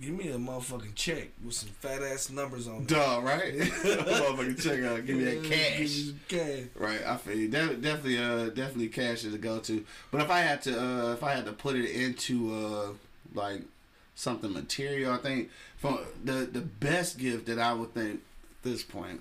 [0.00, 2.88] give me a motherfucking check with some fat ass numbers on it.
[2.88, 3.54] Dog, right?
[3.54, 5.06] Motherfucking check out.
[5.06, 5.78] Give me that cash.
[5.78, 6.60] Give me some cash.
[6.76, 7.48] Right, I feel you.
[7.48, 9.82] De- definitely, uh, definitely cash is a go to.
[10.10, 12.88] But if I had to, uh, if I had to put it into, uh,
[13.34, 13.62] like
[14.14, 15.50] something material, I think.
[15.76, 19.20] From the the best gift that I would think at this point,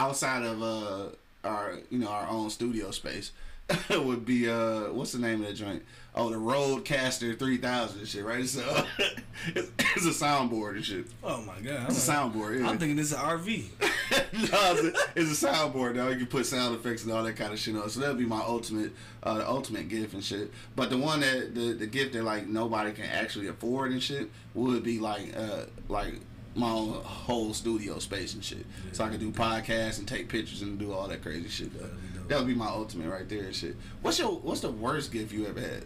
[0.00, 1.08] outside of uh
[1.44, 3.32] our you know our own studio space,
[3.90, 5.82] would be uh what's the name of that joint?
[6.14, 8.46] Oh, the RODECaster three thousand shit, right?
[8.46, 8.62] So
[9.48, 11.06] it's, it's a soundboard and shit.
[11.22, 11.88] Oh my god.
[11.88, 12.60] It's a soundboard.
[12.60, 12.68] Yeah.
[12.68, 13.64] I'm thinking it's an RV.
[13.80, 14.52] no, it's
[14.82, 16.08] a, it's a soundboard now.
[16.08, 17.88] You can put sound effects and all that kind of shit on.
[17.88, 18.92] So that'd be my ultimate,
[19.22, 20.52] uh, the ultimate gift and shit.
[20.76, 24.30] But the one that the, the gift that like nobody can actually afford and shit
[24.54, 26.20] would be like uh like
[26.54, 28.66] my own whole studio space and shit.
[28.92, 31.76] So I can do podcasts and take pictures and do all that crazy shit.
[31.78, 31.88] Though.
[32.28, 32.28] That'd be dope.
[32.28, 33.76] That would be my ultimate right there and shit.
[34.02, 35.84] What's your what's the worst gift you ever had?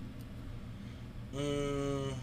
[1.34, 2.14] Mm,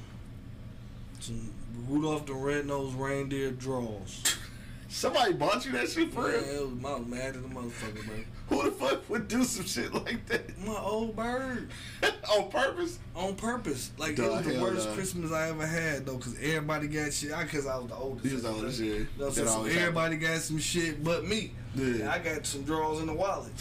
[1.20, 1.52] some
[1.88, 4.38] Rudolph the Red-Nosed Reindeer draws.
[4.88, 6.44] Somebody bought you that shit for Man, real?
[6.44, 8.16] it was my mad at the motherfucker, bro.
[8.48, 11.70] Who the fuck would do some shit like that My old bird.
[12.32, 13.00] on purpose?
[13.14, 13.92] On purpose.
[13.98, 14.94] Like, it was the worst nah.
[14.94, 17.34] Christmas I ever had, though, because everybody got shit.
[17.34, 18.26] I Because I was the oldest.
[18.26, 18.86] You was the oldest, yeah.
[18.86, 19.48] You know what I'm That saying?
[19.48, 21.52] So everybody got some shit but me.
[21.76, 22.12] Yeah.
[22.12, 23.52] I got some drawers in the wallet.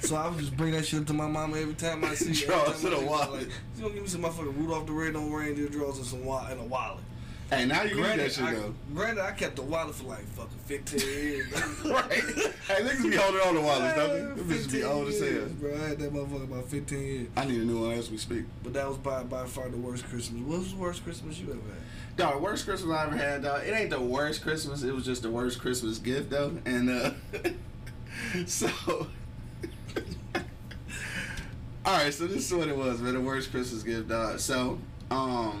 [0.00, 2.32] So I would just bring that shit up to my mama every time I see
[2.46, 3.30] Drawers time in the wallet.
[3.32, 6.46] Like, you gonna give me some motherfucking Rudolph the Red-Nosed Reindeer drawers and some wa-
[6.50, 7.04] and a wallet.
[7.50, 8.74] Hey, now you need that shit I, though.
[8.92, 11.50] granted, I kept the wallet for like fucking 15 years.
[11.86, 12.12] right.
[12.12, 14.20] Hey, niggas be holding on to wallets, don't they?
[14.20, 15.46] Man, Them bitches be 15 old as hell.
[15.58, 17.28] Bro, I had that motherfucker about 15 years.
[17.38, 18.44] I need a new one as we speak.
[18.62, 20.42] But that was by by far the worst Christmas.
[20.42, 22.16] What was the worst Christmas you ever had?
[22.18, 23.62] Dog, worst Christmas I ever had, dog.
[23.64, 24.82] It ain't the worst Christmas.
[24.82, 26.52] It was just the worst Christmas gift, though.
[26.66, 27.10] And uh,
[28.46, 29.06] so,
[31.88, 32.12] all right.
[32.12, 33.14] So this is what it was, man.
[33.14, 34.38] The worst Christmas gift, dog.
[34.38, 34.78] So,
[35.10, 35.60] um,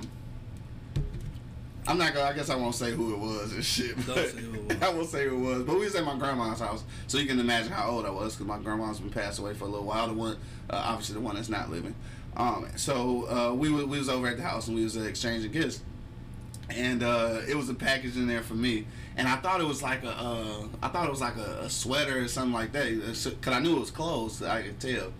[1.86, 2.26] I'm not gonna.
[2.28, 3.96] I guess I won't say who it was and shit.
[4.06, 4.82] Don't but- say who it was.
[4.82, 5.62] I won't say who it was.
[5.64, 8.34] But we was at my grandma's house, so you can imagine how old I was
[8.34, 10.06] because my grandma's been passed away for a little while.
[10.08, 10.36] The one,
[10.68, 11.94] uh, obviously, the one that's not living.
[12.36, 15.00] Um, so uh, we wa- we was over at the house and we was uh,
[15.00, 15.80] exchanging gifts
[16.70, 18.86] and uh, it was a package in there for me.
[19.16, 21.70] And I thought it was like a, uh, I thought it was like a, a
[21.70, 22.86] sweater or something like that,
[23.40, 24.42] cause I knew it was clothes.
[24.42, 25.12] I could tell.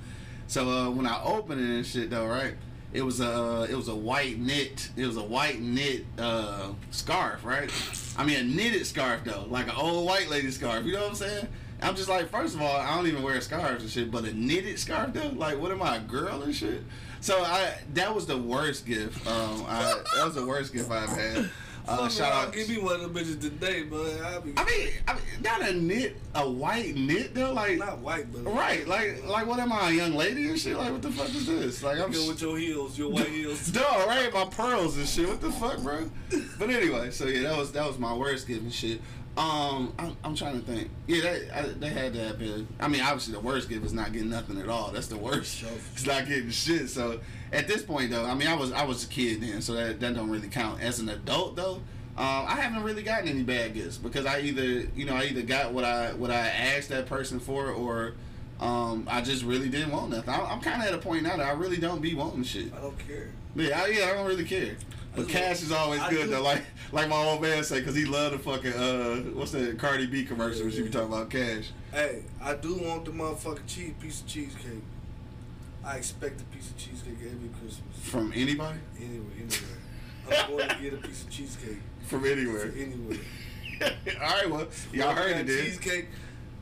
[0.49, 2.55] So uh, when I opened it and shit though, right?
[2.91, 7.45] It was a, it was a white knit, it was a white knit uh, scarf,
[7.45, 7.71] right?
[8.17, 10.87] I mean a knitted scarf though, like an old white lady scarf.
[10.87, 11.49] You know what I'm saying?
[11.83, 14.33] I'm just like, first of all, I don't even wear scarves and shit, but a
[14.33, 16.83] knitted scarf though, like, what am I, a girl and shit?
[17.21, 19.27] So I, that was the worst gift.
[19.27, 21.51] Um, I, that was the worst gift I've had.
[21.89, 22.53] Uh, shout out.
[22.53, 25.63] Give me one of the bitches today, but I be I mean, I mean, not
[25.63, 27.55] a knit, a white knit though.
[27.55, 28.87] Like, not white, but right?
[28.87, 30.77] Like, like what am I, a young lady and shit?
[30.77, 31.83] Like, what the fuck is this?
[31.83, 33.69] Like, I'm Go with your heels, your white heels.
[33.73, 34.31] Duh, right?
[34.33, 35.29] My pearls and shit.
[35.29, 36.11] What the fuck, bro?
[36.59, 39.01] But anyway, so yeah, that was that was my worst gift shit.
[39.39, 40.91] Um, I'm, I'm trying to think.
[41.07, 42.67] Yeah, they I, they had to have been.
[42.81, 44.91] I mean, obviously the worst gift is not getting nothing at all.
[44.91, 45.65] That's the worst.
[45.93, 46.91] It's not getting shit.
[46.91, 47.21] So
[47.53, 50.01] at this point though, I mean, I was I was a kid then, so that
[50.01, 50.83] that don't really count.
[50.83, 51.77] As an adult though,
[52.17, 55.43] um, I haven't really gotten any bad gifts because I either you know I either
[55.43, 58.15] got what I what I asked that person for or.
[58.61, 60.31] Um, I just really didn't want nothing.
[60.35, 62.75] I, I'm kind of at a point now that I really don't be wanting shit.
[62.75, 63.29] I don't care.
[63.55, 64.77] Yeah, I, yeah, I don't really care.
[65.15, 66.43] But cash is always I good do- though.
[66.43, 70.07] Like like my old man say, cause he loved the fucking uh, what's that Cardi
[70.07, 71.71] B commercial when she be talking about cash.
[71.93, 74.83] Hey, I do want the motherfucking cheese piece of cheesecake.
[75.85, 77.99] I expect a piece of cheesecake every Christmas.
[78.03, 78.79] From anybody?
[78.99, 80.41] Anywhere, anywhere.
[80.43, 82.73] I'm going to get a piece of cheesecake From anywhere.
[82.77, 83.19] anywhere.
[84.21, 85.65] All right, well, y'all heard it, did.
[85.65, 86.07] Cheesecake,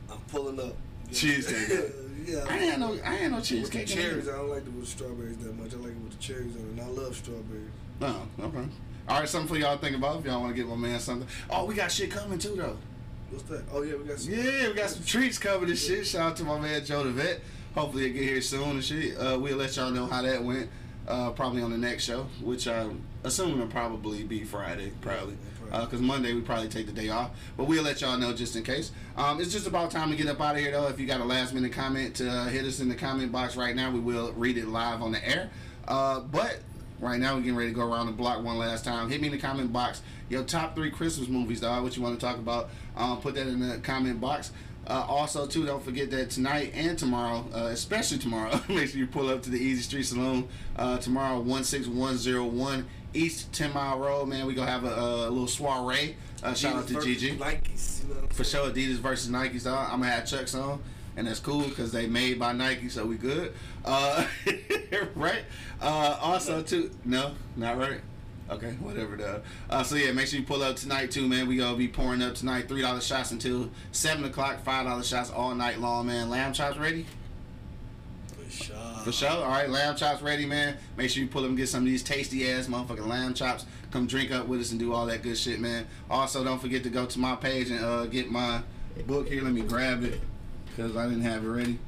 [0.09, 0.75] I'm pulling up.
[1.11, 1.91] Cheesecake.
[2.25, 2.45] yeah.
[2.47, 3.87] I ain't had no, I ain't no the cheesecake.
[3.87, 4.27] cherries.
[4.29, 5.73] I don't like it with strawberries that much.
[5.73, 6.69] I like it with the cherries on it.
[6.71, 7.71] And I love strawberries.
[7.99, 8.67] No, okay.
[9.09, 10.99] All right, something for y'all to think about if y'all want to get my man
[10.99, 11.27] something.
[11.49, 12.77] Oh, we got shit coming too though.
[13.29, 13.63] What's that?
[13.71, 14.33] Oh yeah, we got some.
[14.33, 16.05] Yeah, we got some treats coming and shit.
[16.05, 17.41] Shout out to my man Joe the Vet.
[17.77, 19.15] Hopefully it get here soon and shit.
[19.19, 20.67] Uh, we'll let y'all know how that went.
[21.07, 25.37] Uh, probably on the next show, which I'm assuming will probably be Friday, probably.
[25.69, 28.63] Because Monday we probably take the day off, but we'll let y'all know just in
[28.63, 28.91] case.
[29.15, 30.87] Um, it's just about time to get up out of here though.
[30.87, 33.55] If you got a last minute comment to uh, hit us in the comment box
[33.55, 35.51] right now, we will read it live on the air.
[35.87, 36.61] Uh, but
[36.99, 39.07] right now we're getting ready to go around the block one last time.
[39.09, 40.01] Hit me in the comment box.
[40.29, 41.83] Your top three Christmas movies, dog.
[41.83, 42.69] What you want to talk about?
[42.95, 44.51] Um, put that in the comment box.
[44.87, 49.07] Uh, also, too, don't forget that tonight and tomorrow, uh, especially tomorrow, make sure you
[49.07, 54.27] pull up to the Easy Street Saloon uh, tomorrow, 16101 East 10 Mile Road.
[54.27, 56.15] Man, we going to have a, a little soiree.
[56.41, 57.35] Uh, shout out to Gigi.
[57.35, 58.07] Nikes.
[58.07, 59.89] You know For sure, Adidas versus Nike's dog.
[59.91, 60.81] I'm gonna have Chucks on,
[61.15, 63.53] and that's cool because they made by Nike, so we good.
[63.83, 64.25] Uh,
[65.15, 65.43] right?
[65.81, 68.01] Uh, also, too, no, not right.
[68.49, 69.15] Okay, whatever.
[69.15, 69.41] Though.
[69.69, 71.47] Uh, so yeah, make sure you pull up tonight too, man.
[71.47, 72.67] We gonna be pouring up tonight.
[72.67, 74.63] Three dollar shots until seven o'clock.
[74.63, 76.29] Five dollar shots all night long, man.
[76.29, 77.05] Lamb chops ready.
[78.27, 78.75] For sure.
[79.03, 79.29] For sure.
[79.29, 80.77] All right, lamb chops ready, man.
[80.95, 83.65] Make sure you pull up and get some of these tasty ass motherfucking lamb chops.
[83.91, 85.87] Come drink up with us and do all that good shit, man.
[86.09, 88.61] Also, don't forget to go to my page and uh, get my
[89.05, 89.43] book here.
[89.43, 90.19] Let me grab it
[90.65, 91.79] because I didn't have it ready.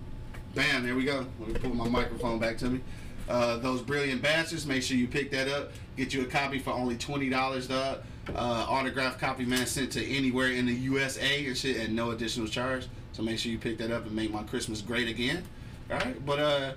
[0.55, 1.25] Bam, there we go.
[1.39, 2.81] Let me pull my microphone back to me.
[3.29, 4.65] Uh, those brilliant bastards.
[4.65, 5.71] Make sure you pick that up.
[5.95, 7.99] Get you a copy for only twenty dollars, dog.
[8.35, 12.47] Uh, autographed copy, man, sent to anywhere in the USA and shit at no additional
[12.47, 12.87] charge.
[13.13, 15.43] So make sure you pick that up and make my Christmas great again.
[15.91, 16.73] All right, but uh,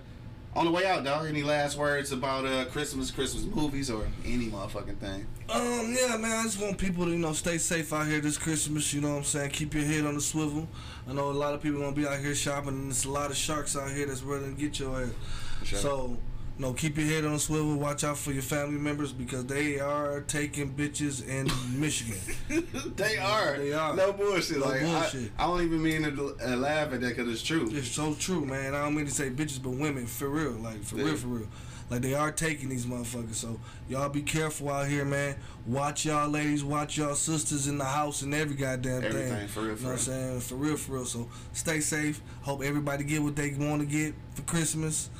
[0.55, 1.26] on the way out, dog.
[1.26, 5.26] Any last words about uh Christmas, Christmas movies, or any motherfucking thing?
[5.48, 8.38] Um, yeah, man, I just want people to, you know, stay safe out here this
[8.38, 9.50] Christmas, you know what I'm saying?
[9.50, 10.68] Keep your head on the swivel.
[11.09, 13.30] I know a lot of people gonna be out here shopping, and there's a lot
[13.30, 15.11] of sharks out here that's ready to get your ass.
[15.64, 15.78] sure.
[15.78, 16.18] So,
[16.59, 17.76] you know, keep your head on swivel.
[17.76, 21.48] Watch out for your family members because they are taking bitches in
[21.80, 22.18] Michigan.
[22.96, 23.57] they are.
[23.57, 23.96] They are.
[23.96, 24.59] No bullshit.
[24.59, 25.32] No like I- bullshit.
[25.38, 27.68] I, don't even mean to uh, laugh at that because it's true.
[27.72, 28.74] It's so true, man.
[28.74, 31.05] I don't mean to say bitches, but women, for real, like for Yeah.
[31.07, 31.48] real, for real.
[31.90, 33.34] Like they are taking these motherfuckers.
[33.34, 35.36] So y'all be careful out here, man.
[35.66, 39.48] Watch y'all ladies, watch y'all sisters in the house and every goddamn Everything, thing.
[39.48, 40.40] for real, You for know what I'm saying?
[40.40, 41.05] For real, for real.
[41.05, 42.22] So stay safe.
[42.42, 45.11] Hope everybody get what they want to get for Christmas.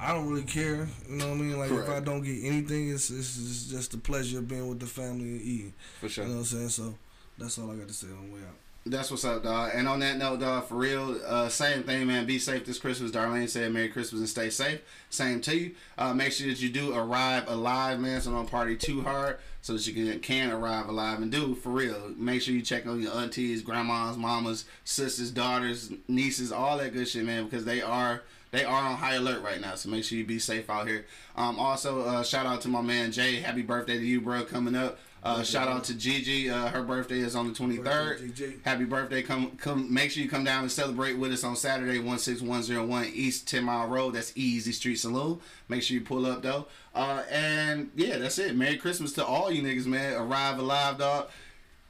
[0.00, 0.88] I don't really care.
[1.08, 1.58] You know what I mean?
[1.58, 4.80] Like if I don't get anything, it's, it's, it's just the pleasure of being with
[4.80, 5.74] the family and eating.
[6.00, 6.24] For sure.
[6.24, 6.68] You know what I'm saying?
[6.70, 6.94] So
[7.36, 8.54] that's all I got to say on the way out.
[8.86, 9.72] That's what's up, dog.
[9.74, 12.24] And on that note, dog, for real, uh, same thing, man.
[12.24, 13.10] Be safe this Christmas.
[13.10, 14.80] Darlene said, Merry Christmas and stay safe.
[15.10, 15.74] Same to you.
[15.98, 19.74] Uh, make sure that you do arrive alive, man, so don't party too hard so
[19.74, 21.20] that you can, can arrive alive.
[21.20, 25.92] And do, for real, make sure you check on your aunties, grandmas, mamas, sisters, daughters,
[26.08, 29.60] nieces, all that good shit, man, because they are they are on high alert right
[29.60, 29.74] now.
[29.74, 31.06] So make sure you be safe out here.
[31.36, 33.36] Um, also, uh, shout out to my man Jay.
[33.36, 34.98] Happy birthday to you, bro, coming up.
[35.22, 36.48] Uh, shout out to Gigi.
[36.48, 37.84] Uh, her birthday is on the 23rd.
[37.84, 39.22] Birthday, Happy birthday.
[39.22, 43.46] Come come make sure you come down and celebrate with us on Saturday, 16101 East
[43.46, 44.14] 10 Mile Road.
[44.14, 45.40] That's Easy Street Saloon.
[45.68, 46.66] Make sure you pull up though.
[46.94, 48.56] Uh and yeah, that's it.
[48.56, 50.14] Merry Christmas to all you niggas, man.
[50.14, 51.28] Arrive alive, dog.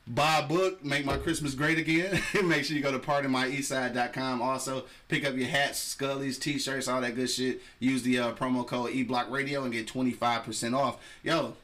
[0.06, 2.20] Buy a book, make my Christmas great again.
[2.44, 4.42] make sure you go to pardonmyeastside.com.
[4.42, 7.60] Also, pick up your hats, scullies, t-shirts, all that good shit.
[7.78, 10.98] Use the uh, promo code eBlockRadio and get 25% off.
[11.22, 11.54] Yo,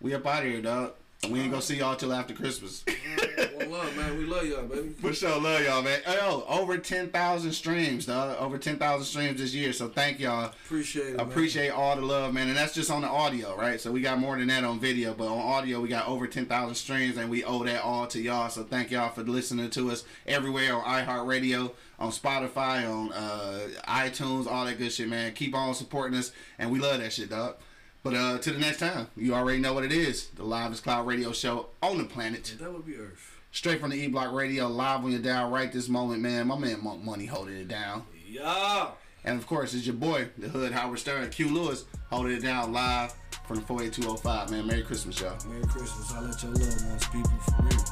[0.00, 0.92] we up out of here, dog.
[1.30, 2.84] We ain't gonna see y'all till after Christmas.
[3.70, 3.96] Love.
[3.96, 4.16] man.
[4.18, 4.88] We love y'all, baby.
[5.00, 6.00] For sure, love y'all, man.
[6.06, 8.36] Yo, over ten thousand streams, dog.
[8.40, 9.72] Over ten thousand streams this year.
[9.72, 10.46] So thank y'all.
[10.46, 11.16] Appreciate it.
[11.16, 11.26] Man.
[11.26, 12.48] Appreciate all the love, man.
[12.48, 13.80] And that's just on the audio, right?
[13.80, 16.46] So we got more than that on video, but on audio we got over ten
[16.46, 18.48] thousand streams, and we owe that all to y'all.
[18.48, 24.46] So thank y'all for listening to us everywhere on iHeartRadio, on Spotify, on uh, iTunes,
[24.46, 25.32] all that good shit, man.
[25.34, 27.56] Keep on supporting us, and we love that shit, dog.
[28.02, 30.28] But uh, to the next time, you already know what it is.
[30.28, 32.54] The Live Cloud Radio Show on the planet.
[32.60, 33.27] That would be Earth.
[33.50, 36.46] Straight from the E Block Radio, live on your dial right this moment, man.
[36.46, 38.04] My man Monk Money holding it down.
[38.28, 38.88] Yeah.
[39.24, 42.72] And of course, it's your boy, the Hood Howard Stern, Q Lewis, holding it down
[42.72, 43.14] live
[43.46, 44.66] from the 48205, man.
[44.66, 45.36] Merry Christmas, y'all.
[45.48, 46.12] Merry Christmas.
[46.12, 47.84] I let your loved ones people for real.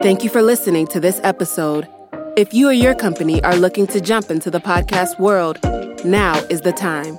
[0.00, 1.88] Thank you for listening to this episode.
[2.36, 5.58] If you or your company are looking to jump into the podcast world,
[6.04, 7.18] now is the time.